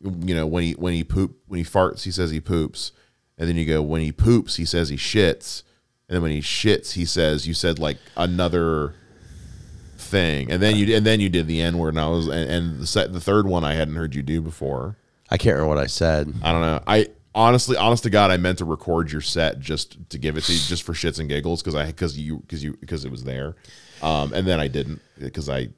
you 0.00 0.34
know 0.34 0.46
when 0.46 0.64
he 0.64 0.72
when 0.72 0.94
he 0.94 1.04
poop 1.04 1.36
when 1.46 1.58
he 1.58 1.64
farts 1.64 2.02
he 2.02 2.10
says 2.10 2.32
he 2.32 2.40
poops, 2.40 2.90
and 3.38 3.48
then 3.48 3.54
you 3.54 3.64
go 3.64 3.82
when 3.82 4.00
he 4.00 4.10
poops 4.10 4.56
he 4.56 4.64
says 4.64 4.88
he 4.88 4.96
shits, 4.96 5.62
and 6.08 6.14
then 6.14 6.22
when 6.22 6.30
he 6.32 6.40
shits 6.40 6.92
he 6.92 7.04
says 7.04 7.46
you 7.46 7.54
said 7.54 7.78
like 7.78 7.98
another 8.16 8.94
thing, 9.98 10.50
and 10.50 10.62
then 10.62 10.76
you 10.76 10.94
and 10.96 11.04
then 11.04 11.20
you 11.20 11.28
did 11.28 11.46
the 11.46 11.60
n 11.60 11.78
word, 11.78 11.90
and 11.90 12.00
I 12.00 12.08
was 12.08 12.26
and, 12.28 12.50
and 12.50 12.80
the 12.80 12.86
set, 12.86 13.12
the 13.12 13.20
third 13.20 13.46
one 13.46 13.64
I 13.64 13.74
hadn't 13.74 13.96
heard 13.96 14.14
you 14.14 14.22
do 14.22 14.40
before. 14.40 14.96
I 15.30 15.36
can't 15.38 15.54
remember 15.54 15.74
what 15.74 15.82
I 15.82 15.86
said. 15.86 16.32
I 16.42 16.52
don't 16.52 16.60
know. 16.60 16.80
I 16.86 17.08
honestly, 17.34 17.76
honest 17.76 18.04
to 18.04 18.10
God, 18.10 18.30
I 18.30 18.36
meant 18.36 18.58
to 18.58 18.64
record 18.64 19.10
your 19.10 19.20
set 19.20 19.58
just 19.58 20.08
to 20.10 20.18
give 20.18 20.36
it 20.36 20.44
to 20.44 20.52
you, 20.52 20.58
just 20.60 20.84
for 20.84 20.92
shits 20.92 21.18
and 21.18 21.28
giggles, 21.28 21.62
because 21.62 21.74
I 21.74 21.86
because 21.86 22.16
you 22.18 22.38
because 22.38 22.62
you 22.62 22.76
because 22.80 23.04
it 23.04 23.10
was 23.10 23.24
there, 23.24 23.56
um, 24.02 24.32
and 24.32 24.46
then 24.46 24.60
I 24.60 24.68
didn't 24.68 25.00
because 25.18 25.48
I 25.48 25.68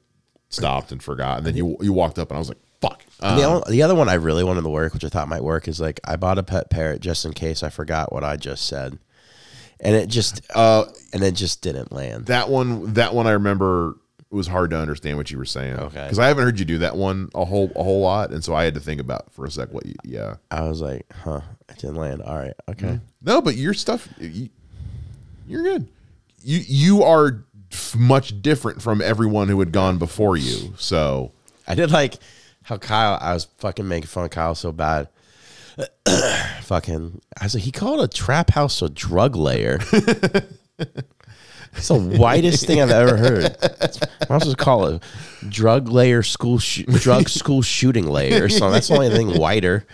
stopped 0.49 0.91
and 0.91 1.01
forgot, 1.01 1.39
and 1.39 1.47
then 1.47 1.55
you 1.55 1.77
you 1.81 1.93
walked 1.93 2.19
up 2.19 2.29
and 2.29 2.35
I 2.35 2.39
was 2.39 2.49
like, 2.49 2.59
"Fuck." 2.81 3.03
And 3.21 3.39
the, 3.39 3.49
Um, 3.49 3.63
o- 3.65 3.69
the 3.71 3.81
other 3.81 3.95
one 3.95 4.07
I 4.09 4.13
really 4.15 4.43
wanted 4.43 4.61
to 4.61 4.69
work, 4.69 4.93
which 4.93 5.03
I 5.05 5.09
thought 5.09 5.27
might 5.27 5.43
work, 5.43 5.67
is 5.67 5.79
like 5.81 5.99
I 6.03 6.15
bought 6.15 6.37
a 6.37 6.43
pet 6.43 6.69
parrot 6.69 7.01
just 7.01 7.25
in 7.25 7.33
case 7.33 7.63
I 7.63 7.69
forgot 7.69 8.13
what 8.13 8.23
I 8.23 8.35
just 8.37 8.65
said, 8.67 8.99
and 9.79 9.95
it 9.95 10.09
just 10.09 10.41
uh, 10.55 10.85
and 11.13 11.23
it 11.23 11.33
just 11.35 11.61
didn't 11.61 11.91
land. 11.91 12.27
that 12.27 12.49
one, 12.49 12.93
that 12.93 13.13
one, 13.13 13.27
I 13.27 13.31
remember 13.31 13.95
it 14.31 14.35
was 14.35 14.47
hard 14.47 14.69
to 14.71 14.77
understand 14.77 15.17
what 15.17 15.31
you 15.31 15.37
were 15.37 15.45
saying. 15.45 15.77
Okay. 15.77 16.03
because 16.03 16.19
I 16.19 16.27
haven't 16.27 16.43
heard 16.43 16.59
you 16.59 16.65
do 16.65 16.77
that 16.79 16.95
one 16.95 17.29
a 17.33 17.45
whole 17.45 17.71
a 17.75 17.83
whole 17.83 18.01
lot, 18.01 18.31
and 18.31 18.43
so 18.43 18.53
I 18.53 18.63
had 18.63 18.73
to 18.75 18.79
think 18.79 19.01
about 19.01 19.31
for 19.33 19.45
a 19.45 19.51
sec 19.51 19.71
what 19.71 19.85
you. 19.85 19.95
Yeah, 20.03 20.35
I 20.51 20.61
was 20.67 20.81
like, 20.81 21.05
huh, 21.23 21.41
it 21.67 21.77
didn't 21.77 21.95
land. 21.95 22.21
All 22.21 22.37
right, 22.37 22.53
okay. 22.69 22.99
no, 23.21 23.41
but 23.41 23.55
your 23.55 23.73
stuff, 23.73 24.07
you, 24.19 24.49
you're 25.47 25.63
good. 25.63 25.87
You 26.43 26.59
you 26.59 27.03
are 27.03 27.43
f- 27.71 27.95
much 27.95 28.41
different 28.41 28.81
from 28.81 29.01
everyone 29.01 29.47
who 29.47 29.59
had 29.59 29.71
gone 29.71 29.97
before 29.97 30.37
you. 30.37 30.73
So 30.77 31.31
I 31.67 31.75
did 31.75 31.91
like 31.91 32.15
how 32.63 32.77
Kyle. 32.77 33.17
I 33.19 33.33
was 33.33 33.45
fucking 33.57 33.87
making 33.87 34.07
fun 34.07 34.25
of 34.25 34.29
Kyle 34.31 34.55
so 34.55 34.71
bad. 34.71 35.09
fucking, 36.63 37.21
I 37.39 37.45
was 37.45 37.55
like, 37.55 37.63
he 37.63 37.71
called 37.71 38.01
a 38.01 38.07
trap 38.07 38.49
house 38.51 38.81
a 38.81 38.89
drug 38.89 39.35
layer. 39.35 39.79
It's 41.73 41.87
the 41.89 41.99
whitest 42.17 42.65
thing 42.65 42.81
I've 42.81 42.89
ever 42.89 43.15
heard. 43.15 43.55
I'm 43.61 44.39
supposed 44.39 44.49
to 44.49 44.55
call 44.55 44.87
it 44.87 45.03
drug 45.49 45.87
layer 45.87 46.23
school 46.23 46.57
sh- 46.57 46.83
drug 46.87 47.29
school 47.39 47.61
shooting 47.61 48.07
layer 48.07 48.49
So. 48.49 48.71
That's 48.71 48.87
the 48.87 48.95
only 48.95 49.09
thing 49.09 49.37
whiter. 49.37 49.85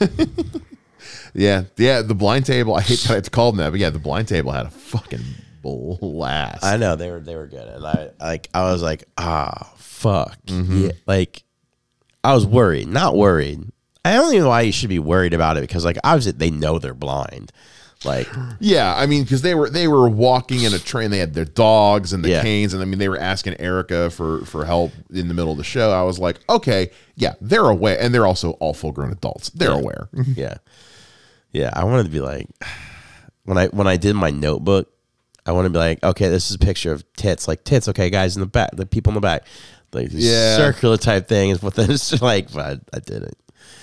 Yeah, 1.38 1.64
yeah. 1.76 2.00
The 2.00 2.14
blind 2.14 2.46
table. 2.46 2.74
I 2.76 2.80
hate 2.80 3.00
that 3.00 3.10
I 3.10 3.14
have 3.16 3.24
to 3.24 3.30
call 3.30 3.52
them 3.52 3.58
that, 3.58 3.68
but 3.70 3.78
yeah, 3.78 3.90
the 3.90 3.98
blind 3.98 4.26
table 4.26 4.52
had 4.52 4.64
a 4.64 4.70
fucking 4.70 5.20
blast. 5.60 6.64
I 6.64 6.78
know 6.78 6.96
they 6.96 7.10
were 7.10 7.20
they 7.20 7.36
were 7.36 7.46
good, 7.46 7.68
and 7.68 7.86
I 7.86 8.08
like 8.18 8.48
I 8.54 8.62
was 8.72 8.80
like 8.82 9.04
ah 9.18 9.70
fuck 9.76 10.38
Mm-hmm. 10.46 10.84
yeah 10.86 10.92
like 11.06 11.42
I 12.24 12.32
was 12.34 12.46
worried, 12.46 12.88
not 12.88 13.16
worried. 13.16 13.60
I 14.12 14.16
don't 14.16 14.32
even 14.32 14.44
know 14.44 14.48
why 14.50 14.62
you 14.62 14.72
should 14.72 14.88
be 14.88 14.98
worried 14.98 15.34
about 15.34 15.56
it 15.56 15.60
because 15.62 15.84
like 15.84 15.98
obviously 16.04 16.32
they 16.32 16.50
know 16.50 16.78
they're 16.78 16.94
blind, 16.94 17.52
like 18.04 18.28
Yeah, 18.60 18.94
I 18.94 19.06
mean, 19.06 19.22
because 19.24 19.42
they 19.42 19.54
were 19.54 19.68
they 19.70 19.88
were 19.88 20.08
walking 20.08 20.62
in 20.62 20.74
a 20.74 20.78
train. 20.78 21.10
They 21.10 21.18
had 21.18 21.34
their 21.34 21.44
dogs 21.44 22.12
and 22.12 22.24
the 22.24 22.30
Yeah. 22.30 22.42
canes, 22.42 22.72
and 22.74 22.82
I 22.82 22.84
mean, 22.86 22.98
they 22.98 23.08
were 23.08 23.18
asking 23.18 23.60
Erica 23.60 24.10
for 24.10 24.44
for 24.44 24.64
help 24.64 24.92
in 25.12 25.28
the 25.28 25.34
middle 25.34 25.52
of 25.52 25.58
the 25.58 25.64
show. 25.64 25.90
I 25.92 26.02
was 26.02 26.18
like, 26.18 26.38
okay, 26.48 26.90
yeah, 27.16 27.34
they're 27.40 27.68
aware, 27.68 27.98
and 28.00 28.14
they're 28.14 28.26
also 28.26 28.52
all 28.52 28.74
full 28.74 28.92
grown 28.92 29.10
adults. 29.12 29.50
They're 29.50 29.72
aware. 29.72 30.08
yeah, 30.36 30.58
yeah. 31.52 31.70
I 31.72 31.84
wanted 31.84 32.04
to 32.04 32.10
be 32.10 32.20
like 32.20 32.48
when 33.44 33.58
I 33.58 33.66
when 33.68 33.86
I 33.86 33.96
did 33.96 34.14
my 34.14 34.30
notebook, 34.30 34.92
I 35.46 35.52
want 35.52 35.66
to 35.66 35.70
be 35.70 35.78
like 35.78 36.02
okay, 36.04 36.28
this 36.28 36.50
is 36.50 36.56
a 36.56 36.58
picture 36.60 36.92
of 36.92 37.04
tits, 37.14 37.48
like 37.48 37.64
tits. 37.64 37.88
Okay, 37.88 38.10
guys 38.10 38.36
in 38.36 38.40
the 38.40 38.46
back, 38.46 38.70
the 38.74 38.86
people 38.86 39.10
in 39.10 39.14
the 39.14 39.20
back, 39.20 39.44
like 39.92 40.08
Yeah. 40.12 40.56
circular 40.56 40.96
type 40.96 41.26
thing 41.28 41.50
is 41.50 41.62
what 41.62 41.74
then 41.76 41.90
it's 41.90 42.20
like, 42.22 42.52
but 42.52 42.80
I 42.92 42.98
didn't. 43.00 43.36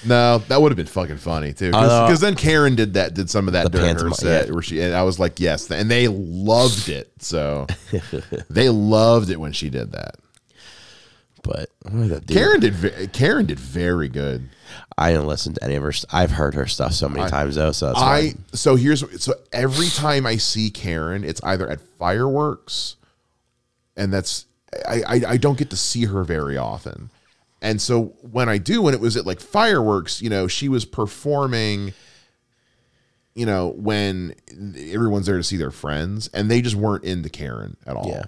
No, 0.05 0.39
that 0.49 0.61
would 0.61 0.71
have 0.71 0.77
been 0.77 0.85
fucking 0.85 1.17
funny 1.17 1.53
too. 1.53 1.67
Because 1.67 2.19
then 2.19 2.35
Karen 2.35 2.75
did 2.75 2.95
that, 2.95 3.13
did 3.13 3.29
some 3.29 3.47
of 3.47 3.53
that 3.53 3.71
during 3.71 3.97
her 3.97 4.11
set, 4.11 4.47
yeah. 4.47 4.53
where 4.53 4.61
she 4.61 4.81
and 4.81 4.93
I 4.93 5.03
was 5.03 5.19
like, 5.19 5.39
yes, 5.39 5.69
and 5.71 5.89
they 5.89 6.07
loved 6.07 6.89
it. 6.89 7.11
So 7.19 7.67
they 8.49 8.69
loved 8.69 9.29
it 9.29 9.39
when 9.39 9.53
she 9.53 9.69
did 9.69 9.93
that. 9.93 10.15
But 11.43 11.69
did? 11.83 12.27
Karen 12.27 12.59
did. 12.61 13.11
Karen 13.11 13.45
did 13.45 13.59
very 13.59 14.07
good. 14.07 14.49
I 14.97 15.11
didn't 15.11 15.27
listen 15.27 15.53
to 15.55 15.63
any 15.63 15.75
of 15.75 15.83
her. 15.83 15.91
I've 16.11 16.31
heard 16.31 16.55
her 16.55 16.67
stuff 16.67 16.93
so 16.93 17.09
many 17.09 17.29
times 17.29 17.55
though, 17.55 17.73
so. 17.73 17.93
I 17.95 18.35
so 18.53 18.75
here's 18.75 19.03
so 19.23 19.33
every 19.51 19.89
time 19.89 20.25
I 20.25 20.37
see 20.37 20.69
Karen, 20.69 21.23
it's 21.23 21.41
either 21.43 21.69
at 21.69 21.81
fireworks, 21.99 22.95
and 23.97 24.13
that's 24.13 24.45
I, 24.87 25.03
I 25.05 25.21
I 25.29 25.37
don't 25.37 25.57
get 25.57 25.69
to 25.71 25.77
see 25.77 26.05
her 26.05 26.23
very 26.23 26.57
often, 26.57 27.09
and 27.63 27.81
so 27.81 28.13
when 28.21 28.49
I 28.49 28.59
do, 28.59 28.83
when 28.83 28.93
it 28.93 28.99
was 28.99 29.17
at 29.17 29.25
like 29.25 29.39
fireworks, 29.39 30.21
you 30.21 30.29
know, 30.29 30.47
she 30.47 30.69
was 30.69 30.85
performing. 30.85 31.93
You 33.33 33.47
know, 33.47 33.69
when 33.69 34.35
everyone's 34.77 35.25
there 35.25 35.37
to 35.37 35.43
see 35.43 35.57
their 35.57 35.71
friends, 35.71 36.27
and 36.35 36.51
they 36.51 36.61
just 36.61 36.75
weren't 36.75 37.03
into 37.03 37.29
Karen 37.29 37.77
at 37.87 37.95
all. 37.95 38.07
Yeah. 38.07 38.25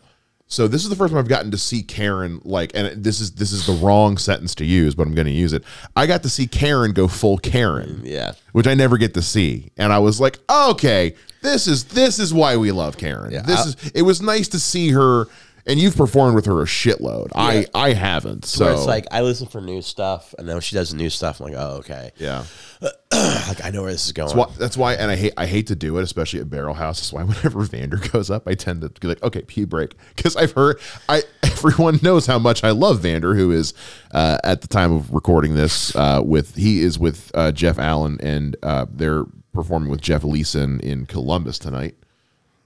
So 0.47 0.67
this 0.67 0.83
is 0.83 0.89
the 0.89 0.95
first 0.95 1.11
time 1.11 1.19
I've 1.19 1.27
gotten 1.27 1.51
to 1.51 1.57
see 1.57 1.83
Karen 1.83 2.39
like, 2.43 2.71
and 2.73 3.03
this 3.03 3.19
is 3.19 3.33
this 3.33 3.51
is 3.51 3.67
the 3.67 3.73
wrong 3.73 4.17
sentence 4.17 4.55
to 4.55 4.65
use, 4.65 4.95
but 4.95 5.05
I'm 5.05 5.13
going 5.13 5.27
to 5.27 5.33
use 5.33 5.53
it. 5.53 5.63
I 5.95 6.07
got 6.07 6.23
to 6.23 6.29
see 6.29 6.47
Karen 6.47 6.91
go 6.93 7.07
full 7.07 7.37
Karen 7.37 8.01
yeah. 8.03 8.33
which 8.51 8.65
I 8.65 8.73
never 8.73 8.97
get 8.97 9.13
to 9.15 9.21
see. 9.21 9.71
And 9.77 9.91
I 9.91 9.99
was 9.99 10.19
like, 10.19 10.39
okay, 10.49 11.15
this 11.41 11.67
is 11.67 11.85
this 11.85 12.19
is 12.19 12.33
why 12.33 12.57
we 12.57 12.71
love 12.71 12.97
Karen. 12.97 13.31
Yeah, 13.31 13.41
this 13.41 13.59
I- 13.59 13.69
is 13.69 13.91
it 13.95 14.01
was 14.03 14.21
nice 14.21 14.47
to 14.49 14.59
see 14.59 14.91
her 14.91 15.27
and 15.67 15.79
you've 15.79 15.95
performed 15.95 16.35
with 16.35 16.45
her 16.45 16.61
a 16.61 16.65
shitload. 16.65 17.31
I 17.33 17.65
I 17.73 17.93
haven't. 17.93 18.45
So 18.45 18.65
Where 18.65 18.73
it's 18.73 18.85
like 18.85 19.05
I 19.11 19.21
listen 19.21 19.47
for 19.47 19.61
new 19.61 19.81
stuff, 19.81 20.35
and 20.37 20.47
then 20.47 20.55
when 20.55 20.61
she 20.61 20.75
does 20.75 20.93
new 20.93 21.09
stuff, 21.09 21.39
I'm 21.39 21.51
like, 21.51 21.57
oh 21.57 21.77
okay, 21.77 22.11
yeah. 22.17 22.45
like 23.11 23.63
I 23.63 23.71
know 23.71 23.81
where 23.81 23.91
this 23.91 24.05
is 24.05 24.11
going. 24.11 24.27
That's 24.27 24.37
why, 24.37 24.55
that's 24.57 24.77
why 24.77 24.93
and 24.93 25.09
I 25.09 25.15
hate 25.15 25.33
I 25.37 25.47
hate 25.47 25.67
to 25.67 25.75
do 25.75 25.97
it, 25.97 26.03
especially 26.03 26.39
at 26.39 26.49
Barrel 26.49 26.75
House. 26.75 26.99
That's 26.99 27.13
why 27.13 27.23
whenever 27.23 27.61
Vander 27.61 27.97
goes 27.97 28.29
up, 28.29 28.47
I 28.47 28.53
tend 28.53 28.81
to 28.81 28.89
be 28.89 29.07
like, 29.07 29.23
okay, 29.23 29.41
pee 29.41 29.65
break. 29.65 29.95
Because 30.15 30.35
I've 30.35 30.51
heard 30.51 30.79
I 31.09 31.23
everyone 31.43 31.99
knows 32.03 32.27
how 32.27 32.37
much 32.37 32.63
I 32.63 32.71
love 32.71 32.99
Vander, 32.99 33.33
who 33.35 33.51
is 33.51 33.73
uh, 34.11 34.37
at 34.43 34.61
the 34.61 34.67
time 34.67 34.93
of 34.93 35.11
recording 35.11 35.55
this 35.55 35.95
uh, 35.95 36.21
with 36.23 36.55
he 36.55 36.81
is 36.81 36.99
with 36.99 37.31
uh, 37.33 37.51
Jeff 37.51 37.79
Allen 37.79 38.19
and 38.21 38.55
uh, 38.61 38.85
they're 38.91 39.25
performing 39.53 39.89
with 39.89 40.01
Jeff 40.01 40.23
Leeson 40.23 40.79
in 40.81 41.05
Columbus 41.05 41.57
tonight. 41.57 41.95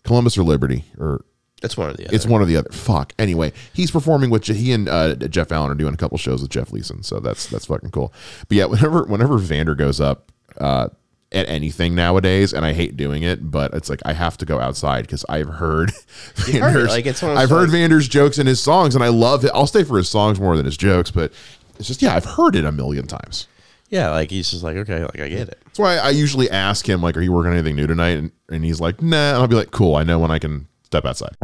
Columbus 0.03 0.37
or 0.37 0.43
Liberty 0.43 0.85
or 0.97 1.23
It's 1.61 1.75
one 1.75 1.89
of 1.89 1.97
the 1.97 2.05
other. 2.05 2.15
It's 2.15 2.25
one 2.25 2.41
or 2.41 2.45
the 2.45 2.57
other. 2.57 2.69
Fuck. 2.71 3.13
Anyway, 3.19 3.51
he's 3.73 3.91
performing 3.91 4.29
with 4.29 4.45
he 4.45 4.71
and 4.71 4.87
uh, 4.87 5.15
Jeff 5.15 5.51
Allen 5.51 5.71
are 5.71 5.75
doing 5.75 5.93
a 5.93 5.97
couple 5.97 6.17
shows 6.17 6.41
with 6.41 6.51
Jeff 6.51 6.71
Leeson, 6.71 7.03
so 7.03 7.19
that's 7.19 7.47
that's 7.47 7.65
fucking 7.65 7.91
cool. 7.91 8.13
But 8.47 8.57
yeah, 8.57 8.65
whenever 8.65 9.03
whenever 9.03 9.37
Vander 9.37 9.75
goes 9.75 9.99
up 9.99 10.31
uh, 10.57 10.89
at 11.31 11.49
anything 11.49 11.95
nowadays, 11.95 12.53
and 12.53 12.65
I 12.65 12.73
hate 12.73 12.95
doing 12.97 13.23
it, 13.23 13.51
but 13.51 13.73
it's 13.73 13.89
like 13.89 14.01
I 14.05 14.13
have 14.13 14.37
to 14.37 14.45
go 14.45 14.59
outside 14.59 15.01
because 15.01 15.25
I've 15.27 15.49
heard, 15.49 15.91
heard 16.35 16.55
it, 16.55 16.59
Vander's, 16.59 16.89
like, 16.89 17.05
it's 17.05 17.21
one 17.21 17.37
I've 17.37 17.49
heard 17.49 17.69
Vander's 17.69 18.07
jokes 18.07 18.37
and 18.37 18.47
his 18.47 18.59
songs, 18.61 18.95
and 18.95 19.03
I 19.03 19.09
love 19.09 19.43
it. 19.43 19.51
I'll 19.53 19.67
stay 19.67 19.83
for 19.83 19.97
his 19.97 20.09
songs 20.09 20.39
more 20.39 20.55
than 20.55 20.65
his 20.65 20.77
jokes, 20.77 21.11
but 21.11 21.33
it's 21.77 21.87
just 21.87 22.01
yeah, 22.01 22.15
I've 22.15 22.25
heard 22.25 22.55
it 22.55 22.65
a 22.65 22.71
million 22.71 23.05
times. 23.05 23.47
yeah, 23.89 24.09
like 24.11 24.31
he's 24.31 24.49
just 24.49 24.63
like 24.63 24.77
okay, 24.77 25.01
like 25.01 25.19
I 25.19 25.27
get 25.27 25.49
it. 25.49 25.59
That's 25.65 25.79
why 25.79 25.97
I 25.97 26.11
usually 26.11 26.49
ask 26.49 26.87
him 26.87 27.01
like, 27.01 27.17
"Are 27.17 27.21
you 27.21 27.33
working 27.33 27.51
on 27.51 27.57
anything 27.57 27.75
new 27.75 27.87
tonight?" 27.87 28.17
And, 28.17 28.31
and 28.49 28.63
he's 28.63 28.79
like, 28.79 29.01
"Nah." 29.01 29.33
And 29.33 29.37
I'll 29.37 29.47
be 29.47 29.55
like, 29.55 29.71
"Cool, 29.71 29.97
I 29.97 30.03
know 30.03 30.19
when 30.19 30.31
I 30.31 30.39
can 30.39 30.67
step 30.89 31.05
outside." 31.05 31.35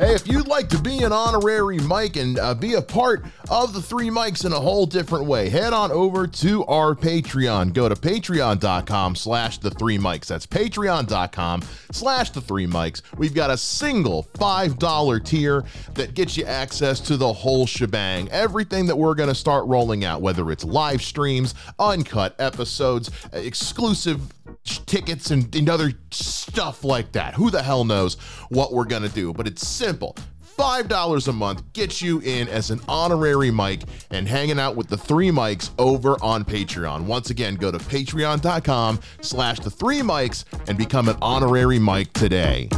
Hey, 0.00 0.14
if 0.14 0.26
you'd 0.26 0.48
like 0.48 0.70
to 0.70 0.78
be 0.78 1.02
an 1.02 1.12
honorary 1.12 1.78
Mike 1.80 2.16
and 2.16 2.38
uh, 2.38 2.54
be 2.54 2.72
a 2.72 2.80
part 2.80 3.22
of 3.50 3.74
the 3.74 3.82
three 3.82 4.08
Mikes 4.08 4.46
in 4.46 4.52
a 4.54 4.58
whole 4.58 4.86
different 4.86 5.26
way, 5.26 5.50
head 5.50 5.74
on 5.74 5.92
over 5.92 6.26
to 6.26 6.64
our 6.64 6.94
Patreon. 6.94 7.74
Go 7.74 7.86
to 7.86 7.94
patreon.com 7.94 9.14
slash 9.14 9.58
the 9.58 9.70
three 9.70 9.98
Mikes. 9.98 10.28
That's 10.28 10.46
patreon.com 10.46 11.62
slash 11.92 12.30
the 12.30 12.40
three 12.40 12.66
Mikes. 12.66 13.02
We've 13.18 13.34
got 13.34 13.50
a 13.50 13.58
single 13.58 14.26
$5 14.38 15.24
tier 15.26 15.64
that 15.92 16.14
gets 16.14 16.34
you 16.34 16.46
access 16.46 16.98
to 17.00 17.18
the 17.18 17.30
whole 17.30 17.66
shebang. 17.66 18.30
Everything 18.30 18.86
that 18.86 18.96
we're 18.96 19.14
going 19.14 19.28
to 19.28 19.34
start 19.34 19.66
rolling 19.66 20.06
out, 20.06 20.22
whether 20.22 20.50
it's 20.50 20.64
live 20.64 21.02
streams, 21.02 21.54
uncut 21.78 22.34
episodes, 22.38 23.10
exclusive 23.34 24.32
tickets 24.64 25.30
and, 25.30 25.54
and 25.54 25.68
other 25.68 25.92
stuff 26.10 26.84
like 26.84 27.12
that. 27.12 27.34
Who 27.34 27.50
the 27.50 27.62
hell 27.62 27.84
knows 27.84 28.14
what 28.48 28.72
we're 28.72 28.84
going 28.84 29.02
to 29.02 29.08
do? 29.08 29.32
But 29.32 29.46
it's 29.46 29.66
simple. 29.66 30.16
$5 30.60 31.28
a 31.28 31.32
month 31.32 31.72
gets 31.72 32.02
you 32.02 32.20
in 32.20 32.46
as 32.46 32.70
an 32.70 32.80
honorary 32.86 33.50
Mike 33.50 33.82
and 34.10 34.28
hanging 34.28 34.58
out 34.58 34.76
with 34.76 34.88
the 34.88 34.96
three 34.96 35.30
Mikes 35.30 35.70
over 35.78 36.22
on 36.22 36.44
Patreon. 36.44 37.04
Once 37.04 37.30
again, 37.30 37.54
go 37.54 37.70
to 37.70 37.78
patreon.com 37.78 39.00
slash 39.22 39.58
the 39.60 39.70
three 39.70 40.02
Mikes 40.02 40.44
and 40.68 40.76
become 40.76 41.08
an 41.08 41.16
honorary 41.22 41.78
Mike 41.78 42.12
today. 42.12 42.68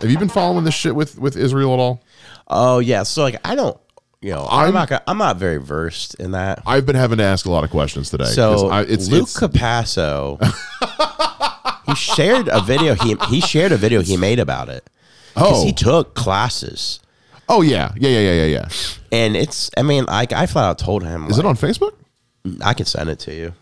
Have 0.00 0.10
you 0.10 0.18
been 0.18 0.28
following 0.28 0.64
this 0.64 0.74
shit 0.74 0.94
with, 0.94 1.18
with 1.18 1.38
Israel 1.38 1.72
at 1.72 1.80
all? 1.80 2.04
Oh 2.48 2.78
yeah, 2.80 3.02
so 3.02 3.22
like 3.22 3.36
I 3.42 3.54
don't, 3.54 3.80
you 4.20 4.30
know, 4.30 4.46
I'm, 4.50 4.66
I'm- 4.66 4.74
not 4.74 4.88
gonna, 4.88 5.02
I'm 5.06 5.18
not 5.18 5.36
very 5.36 5.58
versed 5.58 6.14
in 6.16 6.32
that. 6.32 6.62
I've 6.66 6.86
been 6.86 6.96
having 6.96 7.18
to 7.18 7.24
ask 7.24 7.46
a 7.46 7.50
lot 7.50 7.64
of 7.64 7.70
questions 7.70 8.10
today. 8.10 8.24
So 8.24 8.68
I, 8.68 8.82
it's, 8.82 9.08
Luke 9.08 9.28
it's- 9.28 9.38
Capasso, 9.38 10.38
he 11.86 11.94
shared 12.14 12.48
a 12.48 12.60
video. 12.60 12.94
He 12.94 13.16
he 13.28 13.40
shared 13.40 13.72
a 13.72 13.76
video 13.76 14.00
he 14.02 14.16
made 14.16 14.38
about 14.38 14.68
it. 14.68 14.88
Oh. 15.36 15.64
he 15.64 15.72
took 15.72 16.14
classes, 16.14 16.98
oh 17.48 17.60
yeah, 17.60 17.92
yeah, 17.96 18.08
yeah, 18.08 18.20
yeah, 18.20 18.32
yeah, 18.32 18.44
yeah. 18.46 18.68
and 19.12 19.36
it's. 19.36 19.70
I 19.76 19.82
mean, 19.82 20.06
I 20.08 20.26
I 20.34 20.46
flat 20.46 20.64
out 20.64 20.78
told 20.78 21.02
him. 21.04 21.26
Is 21.26 21.38
it 21.38 21.44
on 21.44 21.56
Facebook? 21.56 21.92
I 22.64 22.72
can 22.74 22.86
send 22.86 23.10
it 23.10 23.18
to 23.20 23.34
you. 23.34 23.52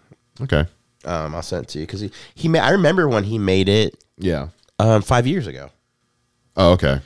Okay. 0.40 0.66
Um, 1.04 1.34
I'll 1.34 1.42
send 1.42 1.64
it 1.64 1.68
to 1.70 1.80
you 1.80 1.86
because 1.86 2.00
he 2.00 2.10
he 2.34 2.48
made. 2.48 2.60
I 2.60 2.70
remember 2.70 3.08
when 3.08 3.24
he 3.24 3.38
made 3.38 3.68
it 3.68 3.96
Yeah. 4.18 4.48
um 4.78 5.02
five 5.02 5.26
years 5.26 5.46
ago, 5.48 5.70
Oh, 6.56 6.72
okay. 6.74 7.00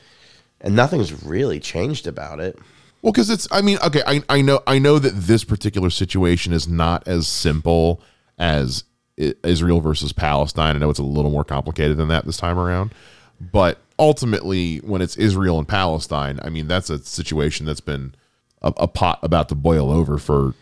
and 0.61 0.77
nothing's 0.77 1.25
really 1.25 1.61
changed 1.61 2.07
about 2.07 2.39
it. 2.41 2.59
Well, 3.03 3.13
because 3.13 3.31
it's, 3.31 3.47
I 3.53 3.61
mean, 3.63 3.79
okay, 3.85 4.03
I, 4.07 4.23
I 4.29 4.43
know, 4.43 4.61
I 4.67 4.79
know 4.79 4.99
that 4.99 5.11
this 5.15 5.45
particular 5.45 5.91
situation 5.91 6.53
is 6.53 6.67
not 6.67 7.07
as 7.07 7.29
simple 7.29 8.03
as 8.39 8.85
Israel 9.17 9.81
versus 9.81 10.13
Palestine. 10.13 10.77
I 10.77 10.79
know 10.79 10.91
it's 10.91 10.99
a 10.99 11.05
little 11.05 11.31
more 11.31 11.45
complicated 11.45 11.97
than 11.97 12.09
that 12.09 12.25
this 12.27 12.37
time 12.37 12.59
around, 12.59 12.93
but 13.41 13.79
ultimately, 13.99 14.79
when 14.79 15.01
it's 15.03 15.17
Israel 15.17 15.59
and 15.59 15.67
Palestine, 15.69 16.41
I 16.43 16.49
mean, 16.51 16.67
that's 16.69 16.91
a 16.91 16.99
situation 16.99 17.67
that's 17.67 17.81
been 17.81 18.15
a, 18.63 18.73
a 18.79 18.89
pot 18.89 19.21
about 19.23 19.49
to 19.51 19.55
boil 19.55 19.91
over 19.93 20.19
for. 20.19 20.55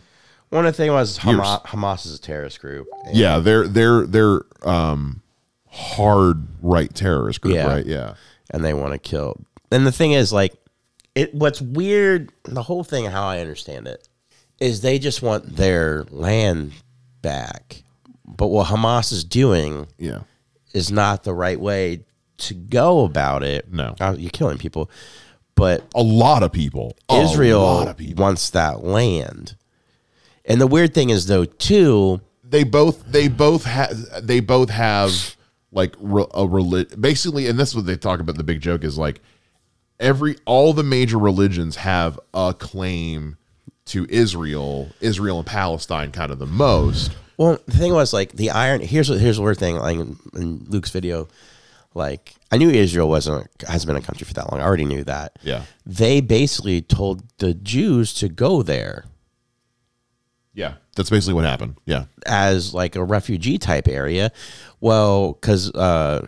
One 0.51 0.65
of 0.67 0.73
the 0.75 0.77
thing 0.83 0.93
was 0.93 1.19
Hamas, 1.19 1.63
Hamas 1.65 2.07
is 2.07 2.15
a 2.19 2.21
terrorist 2.21 2.61
group. 2.61 2.87
Yeah, 3.13 3.39
they're 3.41 3.67
they're 3.67 4.07
they're 4.07 4.43
um 4.63 5.23
hard 5.69 6.47
right 6.63 6.95
terrorist 6.95 7.41
group, 7.41 7.57
Yeah. 7.57 7.67
right? 7.67 7.85
Yeah. 7.87 8.15
and 8.51 8.65
they 8.65 8.73
want 8.75 8.93
to 8.93 8.99
kill. 8.99 9.41
And 9.73 9.87
the 9.87 9.93
thing 9.93 10.13
is, 10.13 10.33
like, 10.33 10.55
it. 11.17 11.35
What's 11.35 11.61
weird, 11.61 12.31
the 12.45 12.63
whole 12.63 12.85
thing, 12.85 13.07
how 13.07 13.27
I 13.27 13.41
understand 13.41 13.89
it, 13.89 14.07
is 14.61 14.81
they 14.81 14.99
just 14.99 15.23
want 15.23 15.57
their 15.57 16.05
land 16.11 16.73
back. 17.23 17.83
But 18.25 18.49
what 18.49 18.69
Hamas 18.69 19.13
is 19.13 19.25
doing 19.25 19.87
Yeah. 19.99 20.21
is 20.73 20.91
not 20.93 21.25
the 21.25 21.35
right 21.35 21.61
way 21.61 22.05
to 22.39 22.55
go 22.55 23.05
about 23.05 23.43
it. 23.43 23.73
No. 23.73 23.95
Uh, 24.01 24.15
you're 24.19 24.31
killing 24.31 24.59
people, 24.59 24.91
but 25.55 25.85
A 25.95 26.03
lot 26.03 26.43
of 26.43 26.53
people. 26.53 26.97
A 27.09 27.15
lot 27.15 27.25
Israel 27.25 27.79
of 27.89 27.97
people. 27.97 28.23
wants 28.23 28.51
that 28.51 28.85
land. 28.85 29.57
And 30.45 30.61
the 30.61 30.67
weird 30.67 30.95
thing 30.95 31.11
is, 31.11 31.27
though, 31.27 31.45
too, 31.45 32.21
they 32.45 32.63
both 32.63 33.05
they 33.11 33.27
both 33.27 33.65
have 33.65 34.25
they 34.25 34.39
both 34.39 34.71
have 34.71 35.35
like 35.73 35.95
re- 35.99 36.27
a 36.33 36.47
relig- 36.47 37.01
basically 37.01 37.49
and 37.49 37.59
this 37.59 37.71
is 37.71 37.75
what 37.75 37.87
they 37.87 37.97
talk 37.97 38.21
about 38.21 38.37
the 38.37 38.45
big 38.45 38.61
joke 38.61 38.85
is 38.85 38.97
like 38.97 39.21
every 40.01 40.37
all 40.45 40.73
the 40.73 40.83
major 40.83 41.19
religions 41.19 41.77
have 41.77 42.19
a 42.35 42.55
claim 42.59 43.37
to 43.87 44.07
Israel, 44.09 44.91
Israel 45.01 45.39
and 45.39 45.47
Palestine, 45.47 46.13
kind 46.13 46.31
of 46.33 46.39
the 46.39 46.47
most. 46.47 47.13
Well, 47.37 47.59
the 47.67 47.77
thing 47.77 47.93
was 47.93 48.13
like 48.13 48.33
the 48.33 48.51
iron. 48.51 48.81
Here's 48.81 49.11
what 49.11 49.21
here's 49.21 49.37
the 49.37 49.43
weird 49.43 49.59
thing. 49.59 49.77
Like 49.77 49.97
in, 49.97 50.19
in 50.35 50.65
Luke's 50.69 50.91
video, 50.91 51.29
like 51.95 52.35
I 52.51 52.57
knew 52.57 52.71
Israel 52.71 53.09
wasn't 53.09 53.49
hasn't 53.69 53.87
been 53.89 53.97
a 54.03 54.05
country 54.05 54.25
for 54.27 54.35
that 54.35 54.51
long. 54.51 54.61
I 54.61 54.65
already 54.65 54.87
knew 54.87 55.05
that. 55.05 55.39
Yeah. 55.43 55.63
They 55.85 56.21
basically 56.21 56.83
told 56.83 57.23
the 57.39 57.55
Jews 57.55 58.15
to 58.15 58.29
go 58.29 58.63
there 58.63 59.05
Yeah, 60.55 60.75
that's 60.97 61.11
basically 61.11 61.35
what 61.35 61.45
happened. 61.45 61.77
Yeah, 61.85 62.07
as 62.25 62.73
like 62.73 62.97
a 62.97 63.05
refugee 63.05 63.59
type 63.59 63.87
area. 63.89 64.33
Well, 64.81 65.35
because 65.35 65.71
uh, 65.75 66.27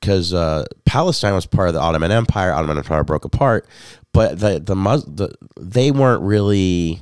because 0.00 0.32
uh, 0.32 0.64
Palestine 0.84 1.34
was 1.34 1.46
part 1.46 1.68
of 1.68 1.74
the 1.74 1.80
Ottoman 1.80 2.10
Empire. 2.10 2.52
Ottoman 2.52 2.78
Empire 2.78 3.04
broke 3.04 3.24
apart, 3.24 3.66
but 4.12 4.38
the 4.38 4.58
the, 4.58 4.74
Mus- 4.74 5.04
the 5.04 5.34
they 5.58 5.90
weren't 5.90 6.22
really 6.22 7.00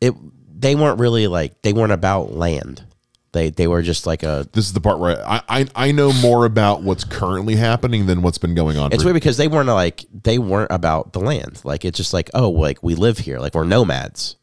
it. 0.00 0.14
They 0.60 0.74
weren't 0.74 1.00
really 1.00 1.26
like 1.26 1.60
they 1.62 1.72
weren't 1.72 1.92
about 1.92 2.32
land. 2.32 2.84
They 3.32 3.48
they 3.50 3.66
were 3.66 3.80
just 3.80 4.06
like 4.06 4.22
a. 4.22 4.46
this 4.52 4.66
is 4.66 4.74
the 4.74 4.80
part 4.80 4.98
where 4.98 5.26
I 5.26 5.42
I, 5.48 5.66
I 5.74 5.92
know 5.92 6.12
more 6.12 6.44
about 6.44 6.82
what's 6.82 7.04
currently 7.04 7.56
happening 7.56 8.06
than 8.06 8.20
what's 8.20 8.38
been 8.38 8.54
going 8.54 8.76
on. 8.76 8.92
It's 8.92 9.02
for- 9.02 9.06
weird 9.08 9.14
because 9.14 9.38
they 9.38 9.48
weren't 9.48 9.68
like 9.68 10.04
they 10.12 10.38
weren't 10.38 10.70
about 10.70 11.14
the 11.14 11.20
land. 11.20 11.60
Like 11.64 11.84
it's 11.84 11.96
just 11.96 12.12
like 12.12 12.30
oh 12.34 12.50
like 12.50 12.82
we 12.82 12.94
live 12.94 13.18
here. 13.18 13.38
Like 13.38 13.54
we're 13.54 13.64
nomads. 13.64 14.36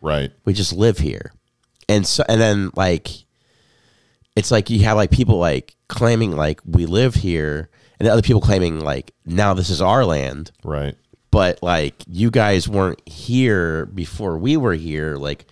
right. 0.00 0.32
we 0.44 0.52
just 0.54 0.72
live 0.72 0.98
here 0.98 1.32
and 1.88 2.06
so 2.06 2.24
and 2.28 2.40
then 2.40 2.70
like 2.74 3.08
it's 4.36 4.50
like 4.50 4.70
you 4.70 4.80
have 4.84 4.96
like 4.96 5.10
people 5.10 5.38
like 5.38 5.76
claiming 5.88 6.32
like 6.36 6.60
we 6.64 6.86
live 6.86 7.14
here 7.16 7.68
and 8.00 8.08
other 8.08 8.22
people 8.22 8.40
claiming 8.40 8.80
like 8.80 9.12
now 9.26 9.54
this 9.54 9.70
is 9.70 9.80
our 9.82 10.04
land 10.04 10.50
Right. 10.64 10.96
but 11.30 11.62
like 11.62 11.94
you 12.06 12.30
guys 12.30 12.68
weren't 12.68 13.06
here 13.06 13.86
before 13.86 14.38
we 14.38 14.56
were 14.56 14.74
here 14.74 15.16
like 15.16 15.44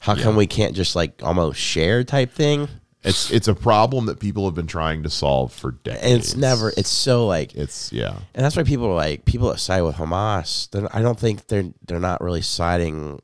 how 0.00 0.14
come 0.14 0.36
we 0.36 0.46
can't 0.46 0.74
just 0.74 0.94
like 0.96 1.22
almost 1.22 1.58
share 1.58 2.04
type 2.04 2.32
thing 2.32 2.68
It's 3.02 3.30
it's 3.30 3.46
a 3.48 3.54
problem 3.54 4.06
that 4.06 4.18
people 4.18 4.44
have 4.46 4.54
been 4.54 4.66
trying 4.66 5.04
to 5.04 5.10
solve 5.10 5.52
for 5.52 5.70
decades. 5.72 6.04
and 6.04 6.12
it's 6.20 6.34
never 6.36 6.72
it's 6.76 6.88
so 6.88 7.26
like 7.26 7.54
It's 7.54 7.92
yeah. 7.92 8.16
and 8.34 8.44
that's 8.44 8.56
why 8.56 8.64
people 8.64 8.86
are 8.86 8.94
like 8.94 9.24
people 9.24 9.48
that 9.50 9.58
side 9.60 9.82
with 9.82 9.96
Hamas. 9.96 10.68
I 10.92 11.00
don't 11.02 11.18
think 11.18 11.46
they're 11.46 11.70
they're 11.86 12.00
not 12.00 12.20
really 12.20 12.42
siding 12.42 13.20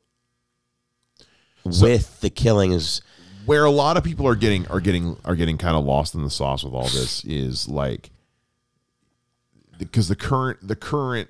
with 1.64 2.20
the 2.20 2.30
killings. 2.30 3.02
Where 3.46 3.64
a 3.64 3.70
lot 3.70 3.96
of 3.96 4.04
people 4.04 4.26
are 4.28 4.34
getting 4.36 4.66
are 4.68 4.80
getting 4.80 5.16
are 5.24 5.34
getting 5.36 5.58
kind 5.58 5.76
of 5.76 5.84
lost 5.84 6.14
in 6.14 6.22
the 6.22 6.30
sauce 6.30 6.62
with 6.64 6.74
all 6.74 6.84
this 6.84 7.24
is 7.26 7.68
like 7.68 8.10
because 9.78 10.08
the 10.08 10.16
current 10.16 10.58
the 10.66 10.76
current 10.76 11.28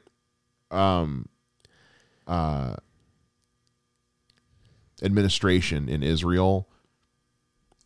um 0.70 1.28
uh 2.26 2.74
administration 5.02 5.88
in 5.88 6.02
Israel 6.02 6.68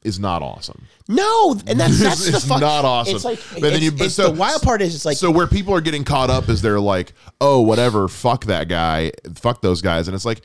is 0.02 0.20
not 0.20 0.40
awesome. 0.42 0.86
No, 1.08 1.52
and 1.66 1.80
that's 1.80 1.98
that's 1.98 2.26
It's 2.28 2.42
the 2.42 2.48
fuck. 2.48 2.60
not 2.60 2.84
awesome. 2.84 3.16
It's 3.16 3.24
like 3.24 3.40
But 3.54 3.62
then 3.62 3.72
it's, 3.74 3.82
you- 3.84 3.90
but 3.92 4.10
so- 4.12 4.30
the 4.30 4.38
wild 4.38 4.62
part 4.62 4.80
is 4.82 4.94
it's 4.94 5.04
like 5.04 5.16
so 5.16 5.30
where 5.30 5.46
people 5.46 5.74
are 5.74 5.80
getting 5.80 6.04
caught 6.04 6.30
up 6.30 6.48
is 6.48 6.62
they're 6.62 6.78
like, 6.80 7.12
oh, 7.40 7.60
whatever, 7.62 8.06
fuck 8.06 8.44
that 8.44 8.68
guy, 8.68 9.12
fuck 9.34 9.62
those 9.62 9.82
guys, 9.82 10.06
and 10.08 10.14
it's 10.14 10.24
like, 10.24 10.42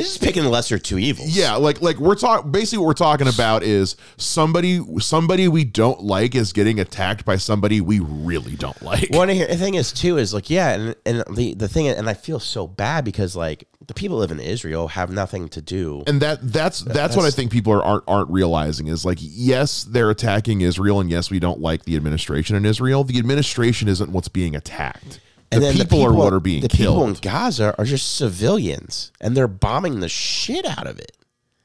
this 0.00 0.12
is 0.12 0.18
picking 0.18 0.42
the 0.42 0.48
lesser 0.48 0.76
of 0.76 0.82
two 0.82 0.98
evils. 0.98 1.28
yeah, 1.28 1.54
like 1.54 1.82
like 1.82 1.98
we're 1.98 2.14
talking. 2.14 2.50
Basically, 2.50 2.78
what 2.78 2.86
we're 2.86 2.94
talking 2.94 3.28
about 3.28 3.62
is 3.62 3.96
somebody 4.16 4.80
somebody 4.98 5.48
we 5.48 5.64
don't 5.64 6.02
like 6.02 6.34
is 6.34 6.52
getting 6.52 6.80
attacked 6.80 7.24
by 7.24 7.36
somebody 7.36 7.80
we 7.80 8.00
really 8.00 8.56
don't 8.56 8.80
like. 8.82 9.08
One 9.10 9.28
here, 9.28 9.46
the 9.46 9.56
thing 9.56 9.74
is 9.74 9.92
too 9.92 10.16
is 10.18 10.32
like 10.32 10.48
yeah, 10.50 10.70
and 10.70 10.96
and 11.04 11.24
the 11.36 11.54
the 11.54 11.68
thing 11.68 11.88
and 11.88 12.08
I 12.08 12.14
feel 12.14 12.40
so 12.40 12.66
bad 12.66 13.04
because 13.04 13.36
like 13.36 13.68
the 13.86 13.94
people 13.94 14.16
who 14.16 14.20
live 14.20 14.30
in 14.30 14.40
Israel 14.40 14.88
have 14.88 15.10
nothing 15.10 15.48
to 15.50 15.60
do. 15.60 16.02
And 16.06 16.20
that 16.22 16.38
that's 16.42 16.80
that's, 16.80 17.16
what 17.16 17.24
I 17.24 17.30
think 17.30 17.50
people 17.50 17.72
are, 17.72 17.82
aren't 17.82 18.04
aren't 18.06 18.30
realizing 18.30 18.86
is 18.86 19.04
like 19.04 19.18
yes 19.20 19.84
they're 19.84 20.10
attacking 20.10 20.60
Israel 20.60 21.00
and 21.00 21.10
yes 21.10 21.30
we 21.30 21.40
don't 21.40 21.60
like 21.60 21.84
the 21.84 21.96
administration 21.96 22.56
in 22.56 22.64
Israel. 22.64 23.04
The 23.04 23.18
administration 23.18 23.88
isn't 23.88 24.10
what's 24.10 24.28
being 24.28 24.54
attacked. 24.54 25.20
The 25.50 25.56
And 25.56 25.64
then 25.64 25.74
people, 25.74 26.02
are 26.02 26.12
what 26.12 26.32
are 26.32 26.40
being 26.40 26.62
the 26.62 26.68
killed. 26.68 26.96
people 26.96 27.08
in 27.08 27.14
Gaza 27.14 27.74
are 27.76 27.84
just 27.84 28.14
civilians, 28.16 29.10
and 29.20 29.36
they're 29.36 29.48
bombing 29.48 30.00
the 30.00 30.08
shit 30.08 30.64
out 30.64 30.86
of 30.86 30.98
it. 30.98 31.16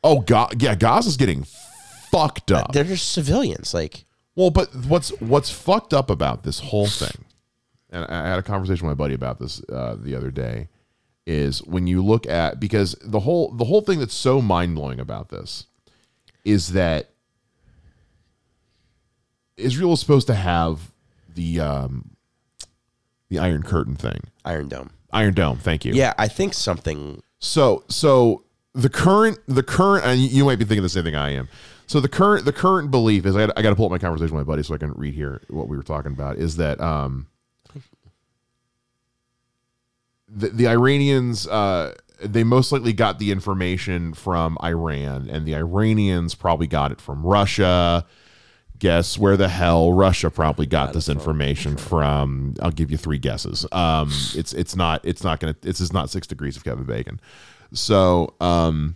oh 0.04 0.22
God, 0.22 0.62
yeah, 0.62 0.76
Gaza's 0.76 1.18
getting 1.18 1.46
fucked 2.10 2.52
up. 2.52 2.72
They're 2.72 2.84
just 2.84 3.12
civilians. 3.12 3.74
Like 3.74 4.06
Well, 4.36 4.50
but 4.50 4.74
what's 4.88 5.10
what's 5.22 5.52
fucked 5.52 5.94
up 5.94 6.10
about 6.10 6.44
this 6.44 6.60
whole 6.60 6.88
thing, 6.88 7.26
and 7.92 8.06
I 8.10 8.26
I 8.26 8.28
had 8.30 8.40
a 8.40 8.44
conversation 8.44 8.88
with 8.88 8.98
my 8.98 9.04
buddy 9.04 9.14
about 9.14 9.40
this 9.40 9.62
uh, 9.70 9.96
the 10.00 10.16
other 10.16 10.32
day, 10.32 10.68
is 11.28 11.62
when 11.64 11.86
you 11.86 12.04
look 12.04 12.26
at 12.26 12.60
because 12.60 12.96
the 13.04 13.20
whole 13.20 13.52
the 13.52 13.66
whole 13.66 13.82
thing 13.82 14.00
that's 14.00 14.16
so 14.16 14.42
mind 14.42 14.76
blowing 14.76 15.00
about 15.00 15.30
this 15.30 15.68
is 16.44 16.74
that 16.74 17.12
Israel 19.58 19.94
is 19.94 20.00
supposed 20.00 20.28
to 20.28 20.36
have 20.36 20.92
the 21.34 21.60
um, 21.60 22.15
the 23.30 23.40
Iron 23.40 23.64
Curtain 23.64 23.96
thing, 23.96 24.22
Iron 24.44 24.68
Dome. 24.68 24.92
Iron 25.12 25.34
Dome. 25.34 25.58
Thank 25.58 25.86
you. 25.86 25.94
Yeah, 25.94 26.14
I 26.18 26.28
think 26.28 26.54
something. 26.54 27.22
So 27.40 27.84
so 27.88 28.44
the 28.74 28.90
current 28.90 29.40
the 29.48 29.64
current 29.64 30.06
and 30.06 30.20
you 30.20 30.46
might 30.46 30.60
be 30.60 30.66
thinking 30.66 30.84
the 30.84 30.90
same 30.90 31.04
thing 31.06 31.16
I 31.16 31.32
am. 31.32 31.48
So 31.88 32.00
the 32.00 32.10
current 32.10 32.46
the 32.46 32.54
current 32.54 32.92
belief 32.92 33.26
is 33.26 33.36
I 33.36 33.48
got, 33.48 33.58
I 33.58 33.62
got 33.62 33.70
to 33.70 33.76
pull 33.76 33.86
up 33.86 33.92
my 33.92 33.98
conversation 33.98 34.36
with 34.36 34.46
my 34.46 34.52
buddy 34.52 34.64
so 34.64 34.74
I 34.74 34.78
can 34.78 34.92
read 34.94 35.14
here 35.14 35.42
what 35.50 35.68
we 35.68 35.78
were 35.78 35.84
talking 35.84 36.12
about 36.12 36.38
is 36.38 36.58
that 36.58 36.82
um 36.82 37.28
the, 40.28 40.50
the 40.50 40.68
Iranians 40.68 41.48
uh 41.48 41.94
they 42.22 42.44
most 42.44 42.72
likely 42.72 42.94
got 42.94 43.20
the 43.20 43.32
information 43.32 44.14
from 44.14 44.58
Iran 44.64 45.30
and 45.30 45.46
the 45.46 45.56
Iranians 45.56 46.36
probably 46.36 46.68
got 46.68 46.92
it 46.92 47.00
from 47.00 47.26
Russia. 47.26 48.06
Guess 48.80 49.18
where 49.18 49.38
the 49.38 49.48
hell 49.48 49.94
Russia 49.94 50.30
probably 50.30 50.66
got 50.66 50.94
this 50.94 51.08
information 51.10 51.78
from? 51.78 52.56
I'll 52.62 52.72
give 52.72 52.92
you 52.92 52.98
three 52.98 53.18
guesses. 53.18 53.66
Um, 53.72 54.10
it's 54.36 54.54
it's 54.54 54.76
not 54.76 55.02
it's 55.04 55.24
not 55.24 55.40
gonna 55.40 55.56
it's 55.64 55.80
just 55.80 55.94
not 55.94 56.10
six 56.10 56.28
degrees 56.28 56.58
of 56.58 56.64
Kevin 56.64 56.84
Bacon. 56.86 57.20
So 57.74 58.34
um, 58.42 58.96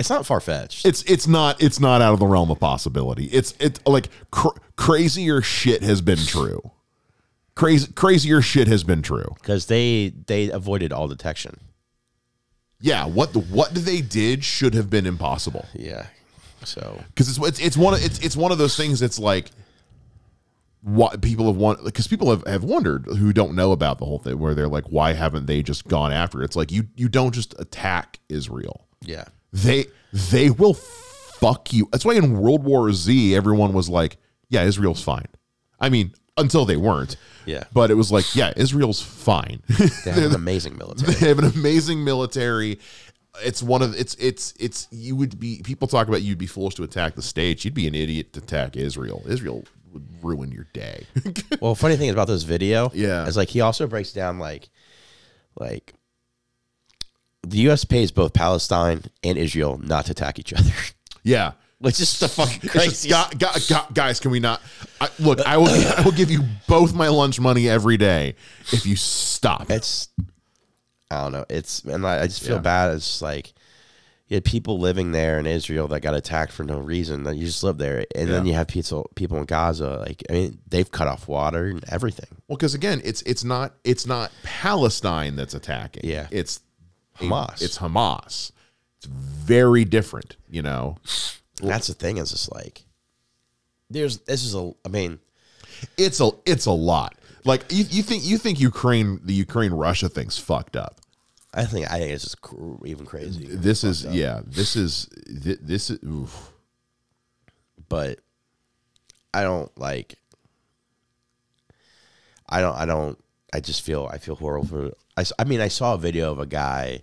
It's 0.00 0.10
not 0.10 0.26
far 0.26 0.40
fetched. 0.40 0.84
it's 0.84 1.02
it's 1.04 1.26
not 1.28 1.62
it's 1.62 1.78
not 1.80 2.02
out 2.02 2.12
of 2.12 2.18
the 2.18 2.26
realm 2.26 2.50
of 2.50 2.58
possibility. 2.60 3.26
It's 3.26 3.54
it 3.60 3.78
like 3.86 4.08
cr- 4.30 4.56
crazier 4.76 5.42
shit 5.42 5.82
has 5.82 6.00
been 6.00 6.18
true. 6.18 6.72
Crazy 7.54 7.90
crazier 7.92 8.42
shit 8.42 8.68
has 8.68 8.84
been 8.84 9.02
true. 9.02 9.34
because 9.40 9.66
they 9.66 10.12
they 10.26 10.50
avoided 10.50 10.92
all 10.92 11.08
detection. 11.08 11.58
Yeah, 12.80 13.06
what 13.06 13.32
the 13.32 13.40
what 13.40 13.74
they 13.74 14.00
did 14.00 14.44
should 14.44 14.74
have 14.74 14.88
been 14.90 15.06
impossible. 15.06 15.66
Yeah. 15.74 16.06
So 16.64 17.02
because 17.08 17.28
it's, 17.28 17.38
it's 17.46 17.58
it's 17.60 17.76
one 17.76 17.94
of 17.94 18.04
it's 18.04 18.18
it's 18.20 18.36
one 18.36 18.52
of 18.52 18.58
those 18.58 18.76
things 18.76 19.00
that's 19.00 19.18
like 19.18 19.50
what 20.82 21.20
people 21.20 21.46
have 21.46 21.56
won 21.56 21.76
because 21.84 22.06
people 22.06 22.30
have, 22.30 22.46
have 22.46 22.62
wondered 22.62 23.04
who 23.06 23.32
don't 23.32 23.54
know 23.56 23.72
about 23.72 23.98
the 23.98 24.04
whole 24.04 24.18
thing 24.20 24.38
where 24.38 24.54
they're 24.54 24.68
like 24.68 24.84
why 24.84 25.12
haven't 25.12 25.46
they 25.46 25.62
just 25.62 25.86
gone 25.88 26.12
after 26.12 26.40
it? 26.40 26.44
it's 26.44 26.56
like 26.56 26.70
you 26.70 26.84
you 26.96 27.08
don't 27.08 27.34
just 27.34 27.54
attack 27.58 28.20
Israel 28.28 28.86
yeah, 29.02 29.24
they 29.52 29.86
they 30.12 30.50
will 30.50 30.74
fuck 30.74 31.72
you 31.72 31.88
that's 31.92 32.04
why 32.04 32.14
in 32.14 32.38
World 32.38 32.64
War 32.64 32.92
Z 32.92 33.34
everyone 33.34 33.72
was 33.72 33.88
like 33.88 34.16
yeah 34.48 34.62
Israel's 34.64 35.02
fine 35.02 35.26
I 35.80 35.88
mean 35.88 36.12
until 36.36 36.64
they 36.64 36.76
weren't 36.76 37.16
Yeah. 37.44 37.64
but 37.72 37.90
it 37.90 37.94
was 37.94 38.12
like 38.12 38.36
yeah 38.36 38.52
Israel's 38.56 39.02
fine 39.02 39.60
they 40.04 40.12
have 40.12 40.30
an 40.30 40.34
amazing 40.36 40.78
military. 40.78 41.12
they 41.14 41.28
have 41.28 41.38
an 41.40 41.44
amazing 41.46 42.04
military. 42.04 42.78
It's 43.42 43.62
one 43.62 43.82
of 43.82 43.94
it's 43.98 44.14
it's 44.16 44.54
it's 44.58 44.88
you 44.90 45.16
would 45.16 45.38
be 45.38 45.60
people 45.64 45.88
talk 45.88 46.08
about 46.08 46.22
you'd 46.22 46.38
be 46.38 46.46
foolish 46.46 46.74
to 46.76 46.82
attack 46.82 47.14
the 47.14 47.22
states. 47.22 47.64
You'd 47.64 47.74
be 47.74 47.86
an 47.86 47.94
idiot 47.94 48.32
to 48.34 48.40
attack 48.40 48.76
Israel. 48.76 49.22
Israel 49.26 49.64
would 49.92 50.06
ruin 50.22 50.52
your 50.52 50.66
day. 50.72 51.06
well, 51.60 51.74
funny 51.74 51.96
thing 51.96 52.10
about 52.10 52.26
this 52.28 52.42
video, 52.42 52.90
Yeah. 52.94 53.26
is 53.26 53.36
like 53.36 53.48
he 53.48 53.60
also 53.60 53.86
breaks 53.86 54.12
down 54.12 54.38
like 54.38 54.68
like 55.58 55.94
the 57.46 57.58
U.S. 57.58 57.84
pays 57.84 58.10
both 58.10 58.32
Palestine 58.34 59.02
and 59.22 59.38
Israel 59.38 59.78
not 59.82 60.06
to 60.06 60.12
attack 60.12 60.38
each 60.38 60.52
other, 60.52 60.70
yeah. 61.22 61.52
which 61.78 61.96
just 61.96 62.20
the 62.20 62.28
fucking 62.28 62.68
crazy. 62.68 63.08
just, 63.08 63.38
gu- 63.38 63.46
gu- 63.46 63.60
gu- 63.74 63.94
guys, 63.94 64.20
can 64.20 64.30
we 64.32 64.40
not? 64.40 64.60
I, 65.00 65.08
look, 65.18 65.40
I 65.40 65.56
will. 65.56 65.68
I 65.68 66.02
will 66.02 66.12
give 66.12 66.30
you 66.30 66.42
both 66.66 66.92
my 66.94 67.08
lunch 67.08 67.38
money 67.40 67.68
every 67.68 67.96
day 67.96 68.34
if 68.72 68.84
you 68.84 68.96
stop. 68.96 69.70
It's 69.70 70.08
I 71.10 71.22
don't 71.22 71.32
know. 71.32 71.44
It's 71.48 71.82
and 71.84 72.06
I, 72.06 72.22
I 72.22 72.26
just 72.26 72.42
feel 72.42 72.56
Yeah. 72.56 72.62
bad. 72.62 72.94
It's 72.94 73.22
like 73.22 73.52
you 74.26 74.34
had 74.34 74.44
people 74.44 74.78
living 74.78 75.12
there 75.12 75.38
in 75.38 75.46
Israel 75.46 75.88
that 75.88 76.00
got 76.00 76.14
attacked 76.14 76.52
for 76.52 76.62
no 76.64 76.78
reason. 76.78 77.22
That 77.22 77.36
you 77.36 77.46
just 77.46 77.64
live 77.64 77.78
there, 77.78 78.04
and 78.14 78.28
then 78.28 78.44
you 78.44 78.52
have 78.54 78.68
people 78.68 79.10
people 79.14 79.38
in 79.38 79.44
Gaza. 79.44 80.04
Like 80.06 80.22
I 80.28 80.32
mean, 80.34 80.58
they've 80.68 80.90
cut 80.90 81.08
off 81.08 81.26
water 81.28 81.66
and 81.68 81.84
everything. 81.88 82.28
Well, 82.46 82.56
because 82.56 82.74
again, 82.74 83.00
it's 83.04 83.22
it's 83.22 83.42
not 83.44 83.74
it's 83.84 84.06
not 84.06 84.30
Palestine 84.42 85.34
that's 85.36 85.54
attacking. 85.54 86.02
Yeah. 86.04 86.26
it's 86.30 86.60
Hamas. 87.18 87.62
It's 87.62 87.78
Hamas. 87.78 88.52
It's 88.98 89.06
very 89.06 89.84
different. 89.84 90.36
You 90.50 90.62
know. 90.62 90.96
That's 91.62 91.86
the 91.88 91.94
thing. 91.94 92.18
Is 92.18 92.30
just 92.30 92.52
like 92.54 92.84
there's 93.90 94.18
this 94.18 94.44
is 94.44 94.54
a. 94.54 94.72
I 94.84 94.88
mean, 94.88 95.18
it's 95.96 96.20
a 96.20 96.30
it's 96.44 96.66
a 96.66 96.70
lot. 96.72 97.16
Like 97.44 97.64
you, 97.70 97.84
you 97.90 98.02
think 98.02 98.24
you 98.24 98.38
think 98.38 98.60
Ukraine 98.60 99.20
the 99.24 99.34
Ukraine 99.34 99.72
Russia 99.72 100.08
thing's 100.08 100.38
fucked 100.38 100.76
up. 100.76 100.96
I 101.54 101.64
think 101.64 101.90
I 101.90 101.98
think 101.98 102.12
it's 102.12 102.24
just 102.24 102.40
cr- 102.42 102.84
even 102.84 103.06
crazy. 103.06 103.46
This 103.48 103.84
is 103.84 104.04
yeah. 104.04 104.40
This 104.46 104.76
is 104.76 105.08
thi- 105.42 105.58
this 105.60 105.90
is. 105.90 105.98
Oof. 106.04 106.52
but 107.88 108.20
I 109.32 109.42
don't 109.42 109.70
like. 109.78 110.16
I 112.48 112.60
don't. 112.60 112.74
I 112.76 112.86
don't. 112.86 113.18
I 113.52 113.60
just 113.60 113.82
feel. 113.82 114.08
I 114.12 114.18
feel 114.18 114.34
horrible 114.36 114.66
for. 114.68 114.92
I. 115.16 115.24
I 115.38 115.44
mean, 115.44 115.60
I 115.60 115.68
saw 115.68 115.94
a 115.94 115.98
video 115.98 116.30
of 116.32 116.38
a 116.38 116.46
guy 116.46 117.02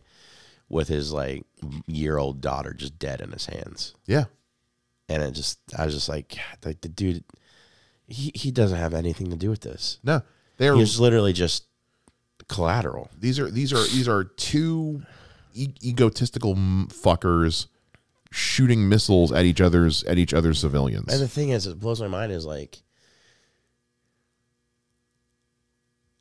with 0.70 0.88
his 0.88 1.12
like 1.12 1.44
year 1.88 2.18
old 2.18 2.42
daughter 2.42 2.74
just 2.74 2.98
dead 3.00 3.22
in 3.22 3.32
his 3.32 3.46
hands, 3.46 3.94
Yeah. 4.08 4.26
and 5.10 5.22
it 5.24 5.32
just. 5.32 5.60
I 5.78 5.86
was 5.86 5.94
just 5.94 6.10
like, 6.10 6.30
God, 6.30 6.66
like 6.66 6.82
the 6.82 6.90
dude. 6.90 7.24
He 8.08 8.32
he 8.36 8.52
doesn't 8.52 8.78
have 8.78 8.94
anything 8.94 9.30
to 9.32 9.36
do 9.36 9.50
with 9.50 9.62
this. 9.62 10.00
No. 10.04 10.22
They're 10.58 10.76
He's 10.76 11.00
literally 11.00 11.34
just 11.34 11.66
collateral. 12.48 13.10
these 13.18 13.40
are 13.40 13.50
these 13.50 13.74
are 13.74 13.84
these 13.88 14.08
are 14.08 14.24
two 14.24 15.02
e- 15.54 15.74
egotistical 15.84 16.54
fuckers 16.56 17.68
shooting 18.32 18.88
missiles 18.88 19.32
at 19.32 19.46
each 19.46 19.60
other's 19.62 20.04
at 20.04 20.18
each 20.18 20.34
other's 20.34 20.60
civilians. 20.60 21.12
And 21.12 21.22
the 21.22 21.28
thing 21.28 21.50
is, 21.50 21.66
it 21.68 21.80
blows 21.80 22.00
my 22.02 22.08
mind 22.08 22.32
is 22.32 22.46
like, 22.46 22.78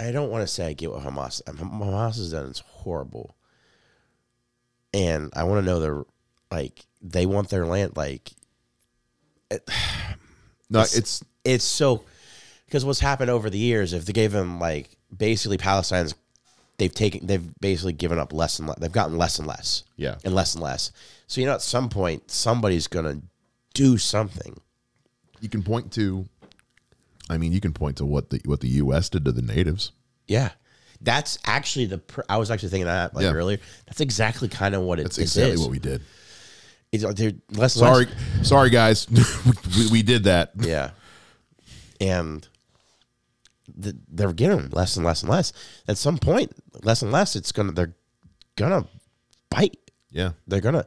I 0.01 0.11
don't 0.12 0.31
want 0.31 0.42
to 0.42 0.53
say 0.53 0.66
I 0.66 0.73
get 0.73 0.90
what 0.90 1.03
Hamas 1.03 1.42
Hamas 1.44 2.16
has 2.16 2.33
done. 2.33 2.49
It's 2.51 2.61
horrible, 2.61 3.37
and 4.92 5.33
I 5.37 5.44
want 5.44 5.64
to 5.64 5.70
know 5.70 5.79
their 5.81 6.05
like 6.51 6.85
they 7.01 7.27
want 7.27 7.51
their 7.51 7.66
land 7.66 7.97
like 7.97 8.33
no, 10.70 10.81
it's- 10.81 10.97
it's 10.97 11.25
it's 11.44 11.64
so 11.64 12.04
because 12.66 12.85
what's 12.85 13.00
happened 13.00 13.30
over 13.30 13.50
the 13.50 13.59
years 13.59 13.92
if 13.92 14.04
they 14.07 14.12
gave 14.12 14.33
them 14.33 14.59
like 14.61 14.96
basically 15.16 15.59
Palestine's 15.59 16.14
they've 16.78 16.94
taken 16.94 17.26
they've 17.26 17.54
basically 17.61 17.92
given 17.92 18.18
up 18.18 18.33
less 18.33 18.59
and 18.59 18.68
less 18.68 18.78
they've 18.78 18.90
gotten 18.92 19.16
less 19.18 19.38
and 19.38 19.46
less 19.46 19.85
Yeah. 19.96 20.16
and 20.24 20.35
less 20.35 20.54
and 20.54 20.62
less 20.64 20.90
so 21.26 21.40
you 21.40 21.46
know 21.46 21.54
at 21.54 21.62
some 21.62 21.88
point 21.88 22.30
somebody's 22.30 22.87
gonna 22.88 23.20
do 23.74 23.98
something 23.98 24.61
you 25.40 25.48
can 25.50 25.62
point 25.62 25.92
to. 25.92 26.24
I 27.28 27.37
mean, 27.38 27.52
you 27.52 27.61
can 27.61 27.72
point 27.74 27.98
to 27.98 28.07
what 28.07 28.30
the 28.30 28.40
what 28.46 28.61
the 28.61 28.68
U.S. 28.68 29.11
did 29.11 29.24
to 29.26 29.33
the 29.33 29.42
natives. 29.42 29.92
Yeah. 30.26 30.50
That's 31.02 31.38
actually 31.44 31.87
the. 31.87 31.98
Pr- 31.98 32.22
I 32.30 32.38
was 32.38 32.50
actually 32.50 32.70
thinking 32.70 32.87
that 32.87 33.14
like 33.14 33.24
Yeah. 33.24 33.33
earlier. 33.33 33.59
That's 33.87 34.00
exactly 34.00 34.48
kind 34.48 34.74
of 34.74 34.83
what 34.83 35.00
it, 35.00 35.02
That's 35.02 35.18
it 35.18 35.22
exactly 35.22 35.52
is. 35.54 35.61
what 35.61 35.70
we 35.70 35.78
did. 35.78 36.00
It's, 36.92 37.02
less 37.50 37.74
Sorry, 37.74 38.07
less- 38.07 38.48
sorry, 38.48 38.70
guys. 38.70 39.07
we, 39.76 39.90
we 39.90 40.02
did 40.02 40.24
that. 40.24 40.52
Yeah. 40.59 40.90
And 42.08 42.46
th- 43.80 43.96
they're 44.08 44.32
getting 44.32 44.68
less 44.70 44.96
and 44.96 45.04
less 45.04 45.22
and 45.22 45.30
less. 45.30 45.52
At 45.88 45.98
some 45.98 46.18
point, 46.18 46.52
less 46.82 47.02
and 47.02 47.12
less, 47.12 47.36
it's 47.36 47.52
gonna. 47.52 47.72
They're 47.72 47.94
gonna 48.56 48.86
bite. 49.50 49.78
Yeah. 50.10 50.32
They're 50.46 50.60
gonna. 50.60 50.86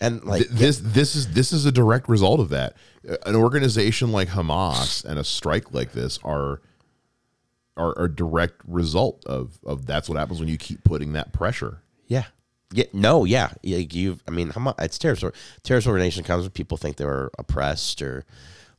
And 0.00 0.24
like 0.24 0.42
Th- 0.48 0.50
this 0.58 0.78
this 0.82 1.14
is 1.14 1.32
this 1.32 1.52
is 1.52 1.64
a 1.66 1.72
direct 1.72 2.08
result 2.08 2.40
of 2.40 2.48
that. 2.50 2.74
An 3.26 3.34
organization 3.36 4.10
like 4.12 4.28
Hamas 4.28 5.04
and 5.04 5.18
a 5.18 5.24
strike 5.24 5.72
like 5.72 5.92
this 5.92 6.18
are 6.24 6.60
are 7.76 7.98
a 7.98 8.08
direct 8.12 8.60
result 8.66 9.24
of 9.26 9.58
of 9.64 9.86
that's 9.86 10.08
what 10.08 10.18
happens 10.18 10.40
when 10.40 10.48
you 10.48 10.58
keep 10.58 10.82
putting 10.84 11.12
that 11.12 11.32
pressure. 11.32 11.82
Yeah. 12.06 12.24
Yeah. 12.72 12.84
No. 12.92 13.24
Yeah. 13.24 13.52
Yeah, 13.62 13.78
You. 13.78 14.18
I 14.26 14.30
mean, 14.30 14.50
Hamas, 14.50 14.74
it's 14.80 14.98
terrorist. 14.98 15.22
or- 15.22 15.34
Terrorist 15.62 15.86
organization 15.86 16.24
comes 16.24 16.42
when 16.42 16.50
people 16.50 16.76
think 16.78 16.96
they're 16.96 17.30
oppressed 17.38 18.02
or 18.02 18.24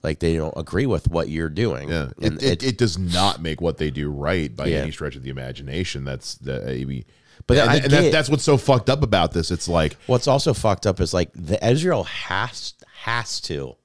like 0.04 0.20
they 0.20 0.36
don't 0.36 0.54
agree 0.58 0.86
with 0.86 1.08
what 1.08 1.30
you're 1.30 1.50
doing. 1.50 1.90
Yeah, 1.90 2.10
And 2.22 2.42
it, 2.44 2.62
it, 2.62 2.64
it 2.64 2.78
does 2.78 2.98
not 2.98 3.42
make 3.42 3.62
what 3.62 3.78
they 3.78 3.90
do 3.90 4.10
right 4.12 4.54
by 4.54 4.66
Yeah. 4.68 4.80
any 4.80 4.92
stretch 4.92 5.16
of 5.16 5.24
the 5.24 5.30
imagination. 5.30 6.04
That's 6.04 6.36
the 6.36 6.70
I 6.70 6.86
mean, 6.86 7.06
But 7.48 7.58
and, 7.58 7.84
and 7.86 7.92
that, 7.94 8.12
that's 8.12 8.30
what's 8.30 8.44
so 8.44 8.58
fucked 8.58 8.90
up 8.90 9.02
about 9.04 9.32
this. 9.34 9.50
It's 9.52 9.68
like 9.68 9.96
What's 10.08 10.28
also 10.28 10.54
fucked 10.54 10.86
up 10.86 11.00
is 11.00 11.14
like 11.14 11.32
the 11.34 11.66
Israel 11.66 12.04
has 12.04 12.74
has 13.04 13.40
to. 13.42 13.76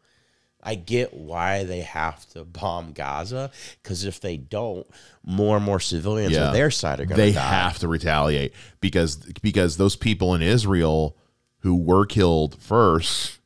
I 0.61 0.75
get 0.75 1.15
why 1.15 1.63
they 1.65 1.81
have 1.81 2.27
to 2.31 2.45
bomb 2.45 2.93
Gaza 2.93 3.51
because 3.83 4.05
if 4.05 4.21
they 4.21 4.37
don't, 4.37 4.87
more 5.25 5.57
and 5.57 5.65
more 5.65 5.79
civilians 5.81 6.35
yeah, 6.35 6.49
on 6.49 6.53
their 6.53 6.71
side 6.71 6.99
are 7.01 7.07
going 7.07 7.17
to 7.17 7.23
die. 7.23 7.27
they 7.31 7.33
die. 7.33 7.49
have 7.49 7.79
to 7.79 7.89
retaliate 7.89 8.53
because 8.81 9.17
because 9.41 9.77
those 9.77 9.95
people 9.97 10.35
in 10.35 10.43
Israel 10.43 11.17
who 11.61 11.77
were 11.77 12.05
killed 12.07 12.61
first 12.61 13.38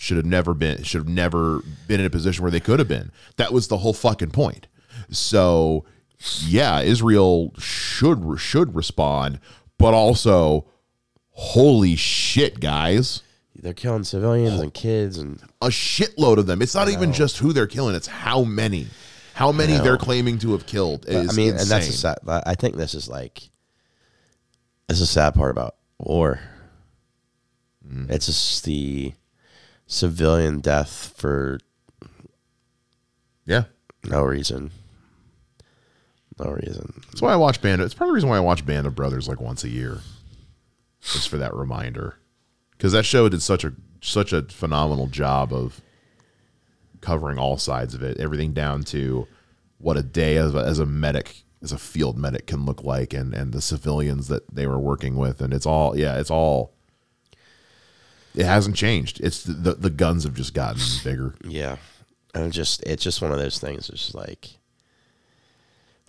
should 0.00 0.16
have 0.16 0.24
never 0.24 0.54
been 0.54 0.82
should 0.82 1.02
have 1.02 1.08
never 1.08 1.62
been 1.86 2.00
in 2.00 2.06
a 2.06 2.10
position 2.10 2.42
where 2.42 2.50
they 2.50 2.58
could 2.58 2.78
have 2.78 2.88
been. 2.88 3.12
That 3.36 3.52
was 3.52 3.68
the 3.68 3.76
whole 3.76 3.92
fucking 3.92 4.30
point. 4.30 4.66
So 5.10 5.84
yeah, 6.46 6.80
Israel 6.80 7.52
should 7.58 8.40
should 8.40 8.74
respond, 8.74 9.40
but 9.76 9.92
also 9.92 10.64
holy 11.32 11.96
shit, 11.96 12.60
guys. 12.60 13.22
They're 13.54 13.74
killing 13.74 14.04
civilians 14.04 14.58
and 14.58 14.72
kids 14.72 15.18
and 15.18 15.38
a 15.60 15.66
shitload 15.66 16.38
of 16.38 16.46
them. 16.46 16.62
It's 16.62 16.74
not 16.74 16.88
even 16.88 17.12
just 17.12 17.36
who 17.36 17.52
they're 17.52 17.66
killing; 17.66 17.94
it's 17.94 18.06
how 18.06 18.42
many, 18.42 18.86
how 19.34 19.52
many 19.52 19.76
they're 19.76 19.98
claiming 19.98 20.38
to 20.38 20.52
have 20.52 20.64
killed. 20.64 21.04
Is 21.06 21.28
I 21.28 21.32
mean, 21.34 21.50
and 21.50 21.68
that's 21.68 21.88
a 21.88 21.92
sad. 21.92 22.18
I 22.26 22.54
think 22.54 22.76
this 22.76 22.94
is 22.94 23.06
like, 23.06 23.50
this 24.88 24.96
is 24.96 25.02
a 25.02 25.12
sad 25.12 25.34
part 25.34 25.50
about 25.50 25.76
war. 25.98 26.40
Mm. 27.86 28.10
It's 28.10 28.24
just 28.24 28.64
the 28.64 29.12
civilian 29.90 30.60
death 30.60 31.12
for 31.16 31.58
yeah. 33.44 33.64
no 34.04 34.22
reason. 34.22 34.70
No 36.38 36.52
reason. 36.52 37.02
That's 37.06 37.20
why 37.20 37.32
I 37.32 37.36
watch 37.36 37.60
Band. 37.60 37.82
Of, 37.82 37.86
it's 37.86 37.94
part 37.94 38.08
of 38.08 38.12
the 38.12 38.14
reason 38.14 38.30
why 38.30 38.36
I 38.38 38.40
watch 38.40 38.64
Band 38.64 38.86
of 38.86 38.94
Brothers 38.94 39.28
like 39.28 39.40
once 39.40 39.64
a 39.64 39.68
year, 39.68 39.98
just 41.02 41.28
for 41.28 41.36
that 41.36 41.54
reminder, 41.54 42.14
because 42.70 42.92
that 42.92 43.04
show 43.04 43.28
did 43.28 43.42
such 43.42 43.64
a 43.64 43.74
such 44.00 44.32
a 44.32 44.42
phenomenal 44.42 45.08
job 45.08 45.52
of 45.52 45.82
covering 47.02 47.38
all 47.38 47.58
sides 47.58 47.92
of 47.92 48.02
it, 48.02 48.18
everything 48.18 48.52
down 48.52 48.84
to 48.84 49.26
what 49.78 49.98
a 49.98 50.02
day 50.02 50.36
as 50.36 50.54
a, 50.54 50.58
as 50.58 50.78
a 50.78 50.86
medic, 50.86 51.42
as 51.62 51.72
a 51.72 51.78
field 51.78 52.16
medic, 52.16 52.46
can 52.46 52.64
look 52.64 52.84
like, 52.84 53.12
and 53.12 53.34
and 53.34 53.52
the 53.52 53.60
civilians 53.60 54.28
that 54.28 54.54
they 54.54 54.66
were 54.66 54.78
working 54.78 55.16
with, 55.16 55.42
and 55.42 55.52
it's 55.52 55.66
all 55.66 55.98
yeah, 55.98 56.18
it's 56.18 56.30
all. 56.30 56.72
It 58.34 58.46
hasn't 58.46 58.76
changed. 58.76 59.20
It's 59.20 59.42
the 59.44 59.52
the, 59.52 59.74
the 59.74 59.90
guns 59.90 60.24
have 60.24 60.34
just 60.34 60.54
gotten 60.54 60.80
bigger. 61.04 61.34
Yeah, 61.44 61.76
and 62.34 62.52
just 62.52 62.82
it's 62.84 63.02
just 63.02 63.20
one 63.22 63.32
of 63.32 63.38
those 63.38 63.58
things. 63.58 63.88
It's 63.90 64.02
just 64.02 64.14
like 64.14 64.48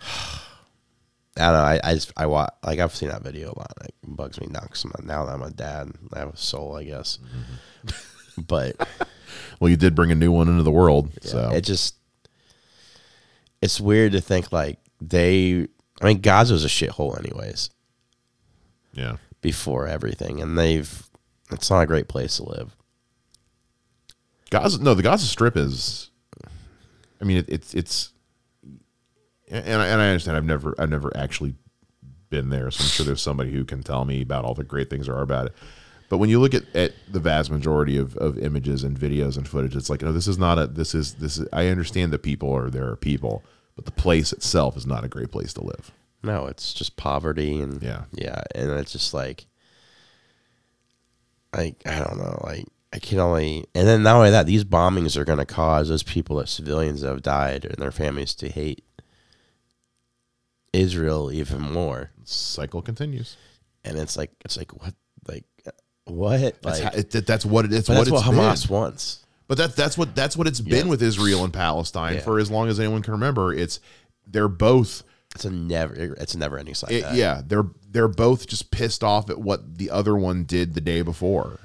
I 0.00 1.46
don't 1.46 1.52
know. 1.54 1.60
I, 1.60 1.80
I 1.82 1.94
just 1.94 2.12
I 2.16 2.26
watch 2.26 2.52
like 2.62 2.78
I've 2.78 2.94
seen 2.94 3.08
that 3.08 3.22
video 3.22 3.48
a 3.48 3.58
lot. 3.58 3.72
It 3.84 3.94
bugs 4.04 4.40
me 4.40 4.48
now 4.50 4.60
because 4.62 4.84
now 5.02 5.24
that 5.26 5.32
I'm 5.32 5.42
a 5.42 5.50
dad, 5.50 5.92
I 6.12 6.18
have 6.20 6.34
a 6.34 6.36
soul, 6.36 6.76
I 6.76 6.84
guess. 6.84 7.18
Mm-hmm. 7.86 8.42
but 8.42 8.76
Well, 9.60 9.70
you 9.70 9.76
did 9.76 9.94
bring 9.94 10.10
a 10.10 10.16
new 10.16 10.32
one 10.32 10.48
into 10.48 10.62
the 10.62 10.70
world, 10.70 11.10
so 11.22 11.50
it 11.52 11.62
just 11.62 11.94
it's 13.60 13.80
weird 13.80 14.12
to 14.12 14.20
think 14.20 14.52
like 14.52 14.78
they. 15.00 15.68
I 16.00 16.04
mean, 16.06 16.20
Gaza 16.20 16.52
was 16.52 16.64
a 16.64 16.68
shithole, 16.68 17.18
anyways. 17.18 17.70
yeah. 18.92 19.16
Before 19.40 19.86
everything, 19.86 20.40
and 20.40 20.58
they've 20.58 21.08
it's 21.52 21.70
not 21.70 21.80
a 21.82 21.86
great 21.86 22.08
place 22.08 22.36
to 22.36 22.44
live. 22.48 22.76
Gaza, 24.50 24.82
no, 24.82 24.94
the 24.94 25.02
Gaza 25.02 25.26
Strip 25.26 25.56
is. 25.56 26.10
I 27.20 27.24
mean, 27.24 27.38
it, 27.38 27.48
it's 27.48 27.74
it's, 27.74 28.12
and 29.48 29.80
I, 29.80 29.86
and 29.86 30.00
I 30.00 30.08
understand. 30.08 30.36
I've 30.36 30.44
never 30.44 30.74
I've 30.78 30.90
never 30.90 31.16
actually 31.16 31.54
been 32.30 32.50
there, 32.50 32.70
so 32.70 32.82
I'm 32.84 32.88
sure 32.90 33.06
there's 33.06 33.22
somebody 33.22 33.52
who 33.52 33.64
can 33.64 33.82
tell 33.82 34.04
me 34.04 34.22
about 34.22 34.44
all 34.44 34.54
the 34.54 34.64
great 34.64 34.90
things 34.90 35.06
there 35.06 35.14
are 35.16 35.22
about 35.22 35.46
it. 35.46 35.52
But 36.08 36.18
when 36.18 36.28
you 36.28 36.40
look 36.40 36.52
at, 36.52 36.64
at 36.76 36.92
the 37.10 37.20
vast 37.20 37.50
majority 37.50 37.96
of, 37.96 38.16
of 38.18 38.36
images 38.38 38.84
and 38.84 38.98
videos 38.98 39.38
and 39.38 39.48
footage, 39.48 39.74
it's 39.74 39.88
like, 39.88 40.02
no, 40.02 40.12
this 40.12 40.28
is 40.28 40.36
not 40.36 40.58
a 40.58 40.66
this 40.66 40.94
is 40.94 41.14
this 41.14 41.38
is. 41.38 41.48
I 41.52 41.68
understand 41.68 42.12
that 42.12 42.22
people 42.22 42.52
are 42.52 42.68
there 42.68 42.88
are 42.90 42.96
people, 42.96 43.42
but 43.76 43.86
the 43.86 43.92
place 43.92 44.32
itself 44.32 44.76
is 44.76 44.86
not 44.86 45.04
a 45.04 45.08
great 45.08 45.30
place 45.30 45.54
to 45.54 45.64
live. 45.64 45.90
No, 46.22 46.46
it's 46.46 46.74
just 46.74 46.96
poverty 46.96 47.60
and 47.60 47.82
Yeah. 47.82 48.04
yeah, 48.12 48.42
and 48.54 48.70
it's 48.72 48.92
just 48.92 49.12
like, 49.14 49.46
I 51.52 51.74
I 51.86 51.98
don't 52.00 52.18
know, 52.18 52.40
like 52.44 52.66
I 52.92 52.98
can 52.98 53.18
only, 53.18 53.64
and 53.74 53.86
then 53.86 54.02
not 54.02 54.16
only 54.16 54.30
that, 54.30 54.46
these 54.46 54.64
bombings 54.64 55.16
are 55.16 55.24
going 55.24 55.38
to 55.38 55.46
cause 55.46 55.88
those 55.88 56.02
people, 56.02 56.36
that 56.36 56.48
civilians 56.48 57.02
have 57.02 57.22
died 57.22 57.64
and 57.64 57.76
their 57.76 57.90
families, 57.92 58.34
to 58.36 58.48
hate 58.48 58.84
Israel 60.72 61.30
even 61.32 61.60
more, 61.60 62.10
Cycle 62.24 62.80
continues. 62.82 63.36
and 63.84 63.98
it's 63.98 64.16
like 64.16 64.30
it's 64.44 64.56
like 64.56 64.72
what 64.80 64.94
like 65.28 65.44
what 66.04 66.40
That's 66.40 66.64
like, 66.64 66.82
how, 66.82 66.90
it, 66.98 67.26
that's 67.26 67.44
what 67.44 67.64
it 67.66 67.72
is. 67.72 67.88
what 67.88 67.96
that's 67.96 68.10
what 68.10 68.18
it's 68.20 68.28
been. 68.28 68.38
Hamas 68.38 68.70
wants. 68.70 69.24
But 69.48 69.58
that's 69.58 69.74
that's 69.74 69.98
what 69.98 70.14
that's 70.14 70.36
what 70.36 70.46
it's 70.46 70.60
been 70.60 70.88
with 70.88 71.02
Israel 71.02 71.44
and 71.44 71.52
Palestine 71.52 72.14
Yeah. 72.14 72.20
for 72.20 72.38
as 72.38 72.50
long 72.50 72.68
as 72.68 72.80
anyone 72.80 73.02
can 73.02 73.12
remember. 73.12 73.52
It's 73.52 73.80
they're 74.26 74.48
both 74.48 75.02
It's 75.34 75.44
a 75.44 75.50
never, 75.50 75.94
it's 75.94 76.34
a 76.34 76.38
never 76.38 76.58
ending 76.58 76.74
cycle. 76.74 76.96
it, 76.96 77.04
yeah 77.14 77.42
they're 77.46 77.66
they're 77.92 78.08
both 78.08 78.46
just 78.46 78.70
pissed 78.70 79.04
off 79.04 79.30
at 79.30 79.38
what 79.38 79.78
the 79.78 79.90
other 79.90 80.16
one 80.16 80.44
did 80.44 80.74
the 80.74 80.80
day 80.80 81.02
before, 81.02 81.60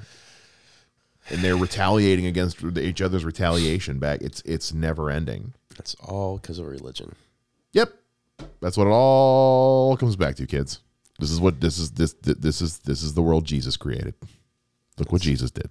and 1.29 1.41
they're 1.41 1.57
retaliating 1.57 2.25
against 2.25 2.63
each 2.77 3.01
other's 3.01 3.25
retaliation 3.25 3.99
back. 3.99 4.21
It's 4.21 4.41
it's 4.41 4.73
never 4.73 5.09
ending. 5.09 5.53
It's 5.79 5.95
all 5.95 6.37
because 6.37 6.59
of 6.59 6.67
religion. 6.67 7.15
Yep. 7.73 7.93
That's 8.61 8.77
what 8.77 8.87
it 8.87 8.91
all 8.91 9.97
comes 9.97 10.15
back 10.15 10.35
to, 10.35 10.47
kids. 10.47 10.79
This 11.19 11.31
is 11.31 11.39
what 11.39 11.61
this 11.61 11.79
is 11.79 11.91
this 11.91 12.13
this 12.21 12.61
is 12.61 12.79
this 12.79 13.01
is 13.01 13.13
the 13.13 13.23
world 13.23 13.45
Jesus 13.45 13.77
created. 13.77 14.13
Look 14.97 15.11
what 15.11 15.21
Jesus 15.21 15.51
did. 15.51 15.69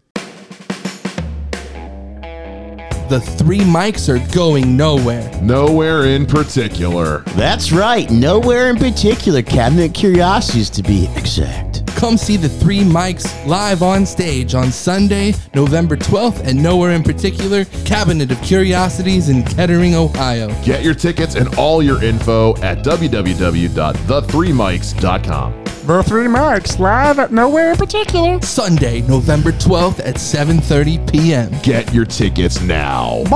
The 3.08 3.20
three 3.20 3.64
Mikes 3.64 4.08
are 4.08 4.18
going 4.34 4.76
nowhere. 4.76 5.30
Nowhere 5.40 6.06
in 6.06 6.26
particular. 6.26 7.20
That's 7.36 7.70
right. 7.70 8.10
Nowhere 8.10 8.68
in 8.68 8.74
particular. 8.76 9.42
Cabinet 9.42 9.94
Curiosities 9.94 10.68
to 10.70 10.82
be 10.82 11.06
exact. 11.14 11.86
Come 11.96 12.16
see 12.16 12.36
the 12.36 12.48
three 12.48 12.82
Mikes 12.84 13.32
live 13.46 13.82
on 13.82 14.04
stage 14.04 14.56
on 14.56 14.72
Sunday, 14.72 15.34
November 15.54 15.96
12th, 15.96 16.40
and 16.40 16.60
nowhere 16.60 16.90
in 16.92 17.04
particular, 17.04 17.64
Cabinet 17.84 18.32
of 18.32 18.42
Curiosities 18.42 19.28
in 19.28 19.44
Kettering, 19.44 19.94
Ohio. 19.94 20.48
Get 20.64 20.82
your 20.82 20.94
tickets 20.94 21.36
and 21.36 21.54
all 21.56 21.80
your 21.82 22.02
info 22.02 22.56
at 22.56 22.78
www.the3mics.com. 22.84 25.65
The 25.86 26.02
Three 26.02 26.26
Mikes 26.26 26.80
live 26.80 27.20
at 27.20 27.30
Nowhere 27.30 27.70
in 27.70 27.76
Particular. 27.76 28.42
Sunday, 28.42 29.02
November 29.02 29.52
12th 29.52 30.00
at 30.00 30.16
7:30 30.16 31.12
p.m. 31.12 31.52
Get 31.62 31.94
your 31.94 32.04
tickets 32.04 32.60
now. 32.60 33.22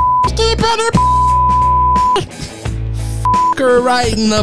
Fucker 3.23 3.85
right 3.85 4.13
in 4.13 4.31
the. 4.31 4.43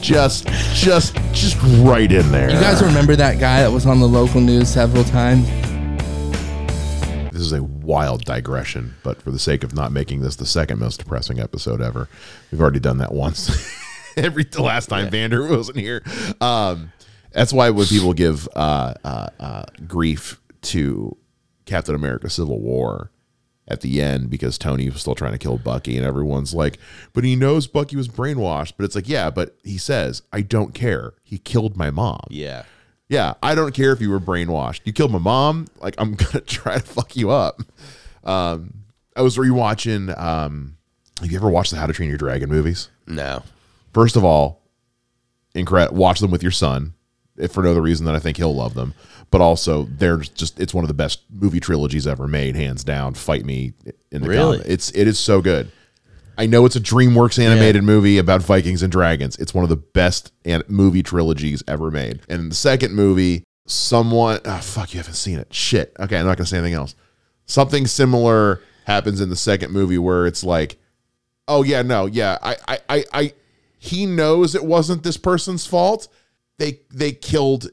Just 0.00 0.48
just 0.74 1.14
just 1.32 1.56
right 1.84 2.10
in 2.10 2.32
there. 2.32 2.50
You 2.50 2.58
guys 2.58 2.82
remember 2.82 3.14
that 3.14 3.38
guy 3.38 3.62
that 3.62 3.70
was 3.70 3.86
on 3.86 4.00
the 4.00 4.08
local 4.08 4.40
news 4.40 4.68
several 4.68 5.04
times? 5.04 5.46
This 7.30 7.40
is 7.40 7.52
a 7.52 7.62
wild 7.62 8.24
digression, 8.24 8.96
but 9.04 9.22
for 9.22 9.30
the 9.30 9.38
sake 9.38 9.62
of 9.62 9.76
not 9.76 9.92
making 9.92 10.22
this 10.22 10.34
the 10.34 10.46
second 10.46 10.80
most 10.80 10.98
depressing 10.98 11.38
episode 11.38 11.80
ever, 11.80 12.08
we've 12.50 12.60
already 12.60 12.80
done 12.80 12.98
that 12.98 13.12
once. 13.12 13.72
Every 14.16 14.42
the 14.42 14.60
last 14.60 14.88
time 14.88 15.08
Vander 15.08 15.46
wasn't 15.46 15.78
here. 15.78 16.02
Um, 16.40 16.90
that's 17.32 17.52
why 17.52 17.70
when 17.70 17.86
people 17.86 18.12
give 18.12 18.48
uh, 18.54 18.94
uh, 19.04 19.28
uh, 19.40 19.64
grief 19.86 20.40
to 20.62 21.16
Captain 21.66 21.94
America: 21.94 22.30
Civil 22.30 22.60
War 22.60 23.10
at 23.68 23.80
the 23.80 24.02
end 24.02 24.28
because 24.28 24.58
Tony 24.58 24.90
was 24.90 25.00
still 25.00 25.14
trying 25.14 25.32
to 25.32 25.38
kill 25.38 25.58
Bucky, 25.58 25.96
and 25.96 26.06
everyone's 26.06 26.54
like, 26.54 26.78
"But 27.12 27.24
he 27.24 27.36
knows 27.36 27.66
Bucky 27.66 27.96
was 27.96 28.08
brainwashed." 28.08 28.74
But 28.76 28.84
it's 28.84 28.94
like, 28.94 29.08
yeah, 29.08 29.30
but 29.30 29.56
he 29.62 29.78
says, 29.78 30.22
"I 30.32 30.42
don't 30.42 30.74
care. 30.74 31.14
He 31.22 31.38
killed 31.38 31.76
my 31.76 31.90
mom." 31.90 32.20
Yeah. 32.30 32.64
Yeah, 33.08 33.34
I 33.42 33.54
don't 33.54 33.74
care 33.74 33.92
if 33.92 34.00
you 34.00 34.08
were 34.08 34.20
brainwashed. 34.20 34.80
You 34.84 34.92
killed 34.94 35.12
my 35.12 35.18
mom. 35.18 35.66
Like 35.80 35.94
I'm 35.98 36.14
gonna 36.16 36.40
try 36.40 36.78
to 36.78 36.80
fuck 36.80 37.16
you 37.16 37.30
up. 37.30 37.60
Um, 38.24 38.74
I 39.14 39.22
was 39.22 39.36
rewatching. 39.36 40.18
Um, 40.18 40.76
have 41.20 41.30
you 41.30 41.36
ever 41.36 41.50
watched 41.50 41.70
the 41.72 41.76
How 41.76 41.86
to 41.86 41.92
Train 41.92 42.08
Your 42.08 42.18
Dragon 42.18 42.48
movies? 42.48 42.88
No. 43.06 43.42
First 43.92 44.16
of 44.16 44.24
all, 44.24 44.62
incredible. 45.54 45.96
Watch 45.96 46.20
them 46.20 46.30
with 46.30 46.42
your 46.42 46.52
son, 46.52 46.94
for 47.50 47.62
no 47.62 47.70
other 47.70 47.82
reason 47.82 48.06
than 48.06 48.14
I 48.14 48.18
think 48.18 48.36
he'll 48.36 48.54
love 48.54 48.74
them. 48.74 48.94
But 49.30 49.40
also, 49.40 49.84
they're 49.84 50.18
just 50.18 50.60
it's 50.60 50.74
one 50.74 50.84
of 50.84 50.88
the 50.88 50.94
best 50.94 51.22
movie 51.30 51.60
trilogies 51.60 52.06
ever 52.06 52.28
made, 52.28 52.54
hands 52.56 52.84
down. 52.84 53.14
Fight 53.14 53.44
me 53.44 53.72
in 54.10 54.22
the 54.22 54.28
Really? 54.28 54.58
comic. 54.58 54.70
It's 54.70 54.90
it 54.92 55.08
is 55.08 55.18
so 55.18 55.40
good. 55.40 55.70
I 56.38 56.46
know 56.46 56.64
it's 56.64 56.76
a 56.76 56.80
DreamWorks 56.80 57.38
animated 57.38 57.84
movie 57.84 58.16
about 58.18 58.42
Vikings 58.42 58.82
and 58.82 58.90
dragons. 58.90 59.36
It's 59.36 59.52
one 59.52 59.64
of 59.64 59.68
the 59.70 59.76
best 59.76 60.32
an- 60.46 60.62
movie 60.66 61.02
trilogies 61.02 61.62
ever 61.68 61.90
made. 61.90 62.20
And 62.28 62.50
the 62.50 62.54
second 62.54 62.94
movie, 62.94 63.44
someone, 63.66 64.40
oh, 64.46 64.58
fuck, 64.58 64.94
you 64.94 64.98
haven't 64.98 65.14
seen 65.14 65.38
it. 65.38 65.52
Shit. 65.52 65.94
Okay, 66.00 66.16
I'm 66.18 66.24
not 66.26 66.36
gonna 66.38 66.46
say 66.46 66.56
anything 66.58 66.74
else. 66.74 66.94
Something 67.46 67.86
similar 67.86 68.60
happens 68.86 69.20
in 69.20 69.28
the 69.28 69.36
second 69.36 69.72
movie 69.72 69.98
where 69.98 70.26
it's 70.26 70.42
like, 70.42 70.78
oh 71.48 71.62
yeah, 71.62 71.82
no, 71.82 72.06
yeah, 72.06 72.38
I, 72.42 72.56
I, 72.68 72.78
I, 72.88 73.04
I 73.12 73.32
he 73.78 74.06
knows 74.06 74.54
it 74.54 74.64
wasn't 74.64 75.02
this 75.02 75.16
person's 75.16 75.66
fault. 75.66 76.08
They 76.62 76.80
they 76.90 77.10
killed 77.12 77.70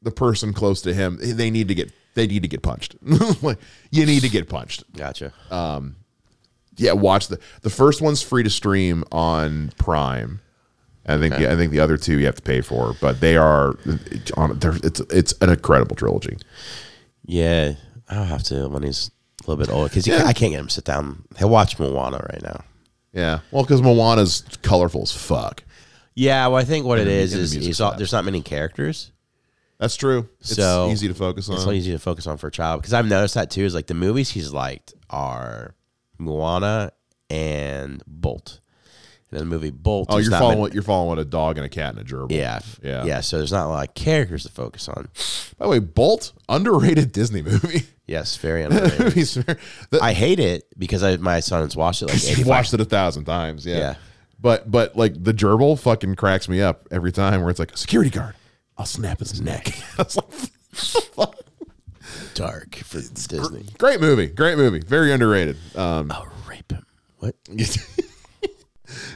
the 0.00 0.10
person 0.10 0.54
close 0.54 0.80
to 0.82 0.94
him. 0.94 1.18
They 1.20 1.50
need 1.50 1.68
to 1.68 1.74
get 1.74 1.92
they 2.14 2.26
need 2.26 2.40
to 2.42 2.48
get 2.48 2.62
punched. 2.62 2.96
like 3.42 3.58
you 3.90 4.06
need 4.06 4.22
to 4.22 4.30
get 4.30 4.48
punched 4.48 4.82
Gotcha. 4.96 5.32
Um, 5.50 5.96
yeah, 6.76 6.92
watch 6.92 7.28
the 7.28 7.38
the 7.60 7.68
first 7.68 8.00
one's 8.00 8.22
free 8.22 8.42
to 8.42 8.48
stream 8.50 9.04
on 9.12 9.72
Prime. 9.76 10.40
I 11.06 11.18
think 11.18 11.34
I 11.34 11.54
think 11.56 11.70
the 11.72 11.80
other 11.80 11.96
two 11.98 12.18
you 12.18 12.26
have 12.26 12.36
to 12.36 12.42
pay 12.42 12.62
for, 12.62 12.94
but 13.00 13.20
they 13.20 13.36
are 13.36 13.74
on. 14.36 14.58
It's 14.82 15.00
it's 15.00 15.34
an 15.42 15.50
incredible 15.50 15.96
trilogy. 15.96 16.38
yeah. 17.26 17.74
I'll 18.08 18.24
have 18.24 18.42
to 18.44 18.68
when 18.68 18.82
he's 18.82 19.10
a 19.44 19.50
little 19.50 19.64
bit 19.64 19.72
older 19.72 19.88
because 19.88 20.06
Yeah. 20.06 20.24
I 20.24 20.32
can't 20.32 20.50
get 20.52 20.60
him 20.60 20.66
to 20.66 20.72
sit 20.72 20.84
down. 20.84 21.24
He'll 21.38 21.48
watch 21.50 21.78
Moana 21.78 22.26
right 22.32 22.42
now. 22.42 22.64
Yeah, 23.12 23.40
well, 23.50 23.62
because 23.64 23.82
Moana's 23.82 24.42
colorful 24.62 25.02
as 25.02 25.12
fuck. 25.12 25.62
Yeah, 26.14 26.46
well, 26.48 26.56
I 26.60 26.64
think 26.64 26.84
what 26.86 26.98
it 26.98 27.02
And 27.02 27.10
the- 27.10 27.14
is 27.14 27.32
and 27.32 27.40
the 27.40 27.44
is 27.44 27.50
music's 27.52 27.66
he's 27.66 27.80
all, 27.80 27.90
bad. 27.92 28.00
there's 28.00 28.12
not 28.12 28.24
many 28.24 28.42
characters. 28.42 29.12
That's 29.78 29.96
true. 29.96 30.28
It's 30.40 30.54
So 30.56 30.90
easy 30.90 31.08
to 31.08 31.14
focus 31.14 31.48
on. 31.48 31.54
It's 31.54 31.64
so 31.64 31.72
easy 31.72 31.92
to 31.92 31.98
focus 31.98 32.26
on 32.26 32.36
for 32.36 32.48
a 32.48 32.50
child 32.50 32.80
because 32.82 32.92
I've 32.92 33.06
noticed 33.06 33.34
that 33.34 33.50
too. 33.50 33.64
Is 33.64 33.74
like 33.74 33.86
the 33.86 33.94
movies 33.94 34.28
he's 34.30 34.52
liked 34.52 34.92
are 35.08 35.74
Moana 36.18 36.92
and 37.30 38.02
Bolt, 38.06 38.60
and 39.30 39.38
then 39.40 39.48
the 39.48 39.54
movie 39.54 39.70
Bolt. 39.70 40.08
oh, 40.10 40.14
there's 40.16 40.26
you're 40.26 40.32
not 40.32 40.40
following 40.40 40.62
many- 40.64 40.74
you're 40.74 40.82
following 40.82 41.18
a 41.18 41.24
dog 41.24 41.56
and 41.56 41.64
a 41.64 41.68
cat 41.70 41.96
and 41.96 42.00
a 42.00 42.04
gerbil. 42.04 42.30
yeah, 42.32 42.60
yeah, 42.82 43.04
yeah. 43.04 43.20
So 43.20 43.38
there's 43.38 43.52
not 43.52 43.66
a 43.66 43.68
lot 43.70 43.88
of 43.88 43.94
characters 43.94 44.42
to 44.42 44.50
focus 44.50 44.86
on. 44.88 45.08
By 45.58 45.64
the 45.64 45.70
way, 45.70 45.78
Bolt 45.78 46.32
underrated 46.48 47.12
Disney 47.12 47.42
movie. 47.42 47.84
Yes, 48.10 48.36
very 48.38 48.62
underrated. 48.64 48.98
Movie's 48.98 49.34
fair- 49.40 49.56
the- 49.90 50.02
I 50.02 50.14
hate 50.14 50.40
it 50.40 50.64
because 50.76 51.04
I, 51.04 51.16
my 51.18 51.38
son's 51.38 51.76
watched 51.76 52.02
it 52.02 52.06
like 52.06 52.14
You've 52.22 52.30
85 52.40 52.46
watched 52.48 52.74
it 52.74 52.80
a 52.80 52.84
thousand 52.84 53.24
times. 53.24 53.64
Yeah. 53.64 53.78
Yeah. 53.78 53.94
But 54.40 54.70
but 54.70 54.96
like 54.96 55.22
the 55.22 55.34
gerbil 55.34 55.78
fucking 55.78 56.14
cracks 56.16 56.48
me 56.48 56.60
up 56.60 56.88
every 56.90 57.12
time 57.12 57.40
where 57.42 57.50
it's 57.50 57.58
like 57.58 57.72
a 57.72 57.76
security 57.76 58.10
guard. 58.10 58.34
I'll 58.78 58.86
snap 58.86 59.18
his 59.18 59.40
neck. 59.40 59.68
I 59.98 60.02
was 60.02 60.16
like, 61.16 61.28
dark 62.34 62.76
for 62.76 63.00
Disney. 63.00 63.66
great 63.78 64.00
movie, 64.00 64.26
great 64.26 64.56
movie, 64.56 64.80
very 64.80 65.12
underrated. 65.12 65.56
Um, 65.76 66.10
I'll 66.10 66.32
rape 66.48 66.72
him. 66.72 66.86
What? 67.18 67.34
did 67.44 67.76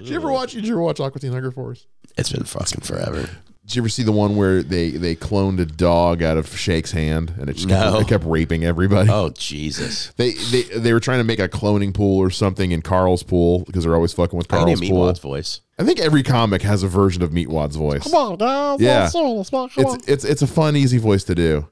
you 0.01 0.17
ever 0.17 0.31
watch? 0.31 0.53
Did 0.53 0.67
you 0.67 0.75
ever 0.75 0.83
watch 0.83 1.01
Aqua 1.01 1.21
Teen 1.21 1.33
Hunger 1.33 1.51
Force? 1.51 1.87
It's 2.19 2.31
been 2.31 2.45
fucking 2.45 2.83
forever. 2.83 3.29
Did 3.67 3.77
you 3.77 3.83
ever 3.83 3.89
see 3.89 4.03
the 4.03 4.13
one 4.13 4.37
where 4.37 4.63
they 4.63 4.91
they 4.91 5.17
cloned 5.17 5.59
a 5.59 5.65
dog 5.65 6.23
out 6.23 6.37
of 6.37 6.55
Shake's 6.55 6.93
hand 6.93 7.33
and 7.39 7.49
it 7.49 7.55
just 7.55 7.67
No. 7.67 7.93
kept, 7.93 8.03
it 8.03 8.09
kept 8.09 8.25
raping 8.27 8.63
everybody? 8.63 9.09
Oh 9.11 9.31
Jesus! 9.31 10.13
They, 10.17 10.33
they 10.33 10.63
they 10.65 10.93
were 10.93 11.01
trying 11.01 11.19
to 11.21 11.25
make 11.25 11.39
a 11.39 11.49
cloning 11.49 11.95
pool 11.95 12.19
or 12.19 12.29
something 12.31 12.73
in 12.73 12.83
Carl's 12.83 13.23
pool 13.23 13.61
because 13.65 13.85
they're 13.85 13.95
always 13.95 14.13
fucking 14.13 14.37
with 14.37 14.53
I 14.53 14.59
Carl's 14.59 14.81
need 14.81 14.91
pool. 14.91 15.07
Meatwad's 15.07 15.21
voice. 15.21 15.61
I 15.79 15.85
think 15.85 15.99
every 15.99 16.23
comic 16.23 16.61
has 16.63 16.83
a 16.83 16.89
version 16.89 17.23
of 17.23 17.31
Meatwad's 17.31 17.77
voice. 17.77 18.05
Come 18.05 18.15
on, 18.15 18.37
guys. 18.37 18.81
Yeah. 18.81 18.89
Yeah. 19.05 19.09
Serious. 19.09 19.49
Come 19.51 19.61
on. 19.61 19.71
It's 19.97 20.09
it's 20.09 20.25
it's 20.25 20.43
a 20.43 20.47
fun, 20.47 20.77
easy 20.77 20.99
voice 20.99 21.25
to 21.25 21.35
do. 21.35 21.67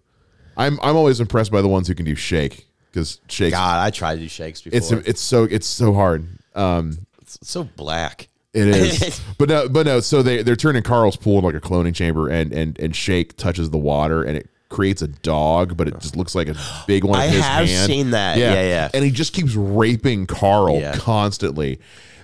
I'm 0.57 0.79
I'm 0.83 0.97
always 0.97 1.21
impressed 1.21 1.53
by 1.53 1.61
the 1.61 1.69
ones 1.69 1.89
who 1.89 1.95
can 1.95 2.07
do 2.07 2.15
Shake 2.15 2.67
because 2.91 3.21
Shake 3.29 3.53
God, 3.53 3.85
I 3.87 3.91
tried 3.91 4.15
to 4.17 4.21
do 4.23 4.29
shakes 4.29 4.63
before. 4.63 4.79
it's 4.79 4.91
it's 5.09 5.21
so 5.21 5.45
it's 5.45 5.67
so 5.67 5.93
hard. 5.93 6.27
Um, 6.55 7.07
It's 7.21 7.39
so 7.43 7.65
black. 7.65 8.29
It 8.55 8.69
is, 8.69 9.21
but 9.39 9.49
no, 9.49 9.69
but 9.69 9.87
no. 9.87 10.01
So 10.01 10.23
they 10.23 10.43
they're 10.43 10.57
turning 10.57 10.83
Carl's 10.83 11.17
pool 11.17 11.37
into 11.37 11.47
like 11.49 11.55
a 11.57 11.61
cloning 11.61 11.95
chamber, 11.95 12.29
and 12.29 12.53
and 12.53 12.79
and 12.79 12.95
Shake 12.95 13.37
touches 13.37 13.71
the 13.71 13.79
water, 13.79 14.23
and 14.23 14.37
it 14.37 14.49
creates 14.69 15.03
a 15.03 15.09
dog, 15.09 15.77
but 15.77 15.87
it 15.89 15.99
just 16.01 16.17
looks 16.17 16.35
like 16.35 16.49
a 16.49 16.57
big 16.87 17.05
one. 17.05 17.19
I 17.21 17.27
have 17.27 17.69
hand. 17.69 17.87
seen 17.87 18.11
that. 18.13 18.39
Yeah, 18.39 18.55
yeah. 18.55 18.89
And 18.95 19.05
he 19.05 19.11
just 19.11 19.33
keeps 19.35 19.55
raping 19.55 20.27
Carl 20.27 20.79
Yeah. 20.81 20.97
constantly. 20.97 21.79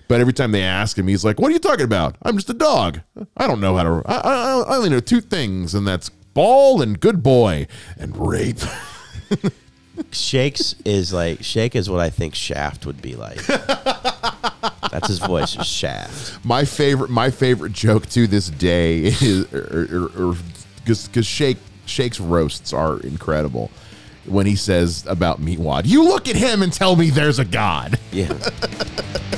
But 0.08 0.22
every 0.22 0.32
time 0.32 0.52
they 0.52 0.62
ask 0.62 0.96
him, 0.96 1.06
he's 1.06 1.22
like, 1.24 1.38
"What 1.38 1.48
are 1.50 1.52
you 1.52 1.58
talking 1.58 1.84
about? 1.84 2.16
I'm 2.22 2.36
just 2.36 2.48
a 2.48 2.54
dog. 2.54 3.00
I 3.36 3.46
don't 3.46 3.60
know 3.60 3.76
how 3.76 3.82
to. 3.82 4.02
I, 4.06 4.14
I, 4.16 4.60
I 4.72 4.76
only 4.76 4.88
know 4.88 5.00
two 5.00 5.20
things, 5.20 5.74
and 5.74 5.86
that's 5.86 6.08
ball 6.08 6.80
and 6.80 6.98
good 6.98 7.22
boy 7.22 7.66
and 7.98 8.16
rape." 8.16 8.60
Shakes 10.12 10.74
is 10.84 11.12
like 11.12 11.42
Shake 11.42 11.74
is 11.76 11.90
what 11.90 12.00
I 12.00 12.08
think 12.08 12.34
Shaft 12.34 12.86
would 12.86 13.02
be 13.02 13.16
like. 13.16 13.38
That's 14.90 15.08
his 15.08 15.18
voice, 15.18 15.50
Shaft. 15.50 16.44
my 16.44 16.64
favorite 16.64 17.10
my 17.10 17.30
favorite 17.30 17.72
joke 17.72 18.06
to 18.10 18.26
this 18.26 18.48
day 18.50 19.00
is 19.04 19.52
er, 19.52 19.88
er, 19.90 20.10
er, 20.30 20.34
because 20.84 21.26
shake 21.26 21.58
shake's 21.86 22.20
roasts 22.20 22.72
are 22.72 23.00
incredible 23.00 23.70
when 24.26 24.46
he 24.46 24.54
says 24.56 25.04
about 25.06 25.40
meatwad 25.40 25.86
you 25.86 26.04
look 26.04 26.28
at 26.28 26.36
him 26.36 26.62
and 26.62 26.72
tell 26.72 26.96
me 26.96 27.08
there's 27.10 27.38
a 27.38 27.44
god 27.44 27.98
Yeah. 28.12 28.32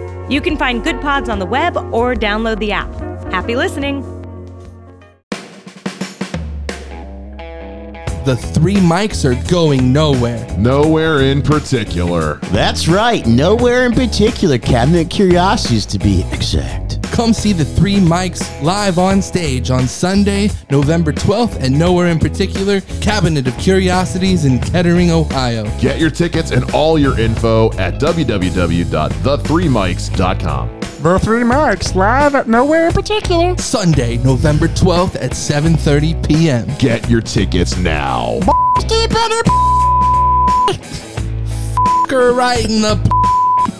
You 0.31 0.39
can 0.39 0.55
find 0.55 0.81
Goodpods 0.81 1.27
on 1.27 1.39
the 1.39 1.45
web 1.45 1.75
or 1.93 2.15
download 2.15 2.59
the 2.59 2.71
app. 2.71 2.89
Happy 3.33 3.53
listening! 3.53 4.01
The 8.23 8.37
three 8.37 8.79
Mikes 8.79 9.25
are 9.25 9.35
going 9.49 9.91
nowhere. 9.91 10.47
Nowhere 10.57 11.19
in 11.23 11.41
particular. 11.41 12.35
That's 12.53 12.87
right. 12.87 13.25
Nowhere 13.25 13.85
in 13.85 13.91
particular. 13.91 14.57
Cabinet 14.57 15.09
Curiosities 15.09 15.85
to 15.87 15.99
be 15.99 16.23
exact. 16.31 16.80
Come 17.11 17.33
see 17.33 17.53
the 17.53 17.65
three 17.65 17.99
Mikes 17.99 18.41
live 18.61 18.97
on 18.97 19.21
stage 19.21 19.69
on 19.69 19.87
Sunday, 19.87 20.49
November 20.69 21.11
12th, 21.11 21.61
and 21.61 21.77
nowhere 21.77 22.07
in 22.07 22.19
particular, 22.19 22.79
Cabinet 23.01 23.47
of 23.47 23.57
Curiosities 23.57 24.45
in 24.45 24.59
Kettering, 24.59 25.11
Ohio. 25.11 25.65
Get 25.79 25.99
your 25.99 26.09
tickets 26.09 26.51
and 26.51 26.69
all 26.71 26.97
your 26.97 27.19
info 27.19 27.71
at 27.73 27.95
www.thethreemikes.com. 27.99 30.79
The 31.01 31.19
Three 31.19 31.43
Mikes, 31.43 31.95
live 31.95 32.35
at 32.35 32.47
Nowhere 32.47 32.87
in 32.87 32.93
Particular. 32.93 33.57
Sunday, 33.57 34.17
November 34.17 34.67
12th 34.67 35.15
at 35.15 35.31
7:30 35.31 36.27
p.m. 36.27 36.67
Get 36.77 37.09
your 37.09 37.21
tickets 37.21 37.75
now. 37.77 38.39
Fucker 42.07 42.35
right 42.35 42.63
in 42.69 42.81
the. 42.81 43.20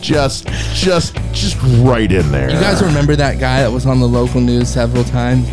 Just, 0.02 0.48
just, 0.74 1.16
just 1.32 1.58
right 1.84 2.12
in 2.12 2.32
there. 2.32 2.50
You 2.50 2.60
guys 2.60 2.82
remember 2.82 3.16
that 3.16 3.40
guy 3.40 3.62
that 3.62 3.72
was 3.72 3.86
on 3.86 4.00
the 4.00 4.08
local 4.08 4.42
news 4.42 4.68
several 4.70 5.04
times? 5.04 5.48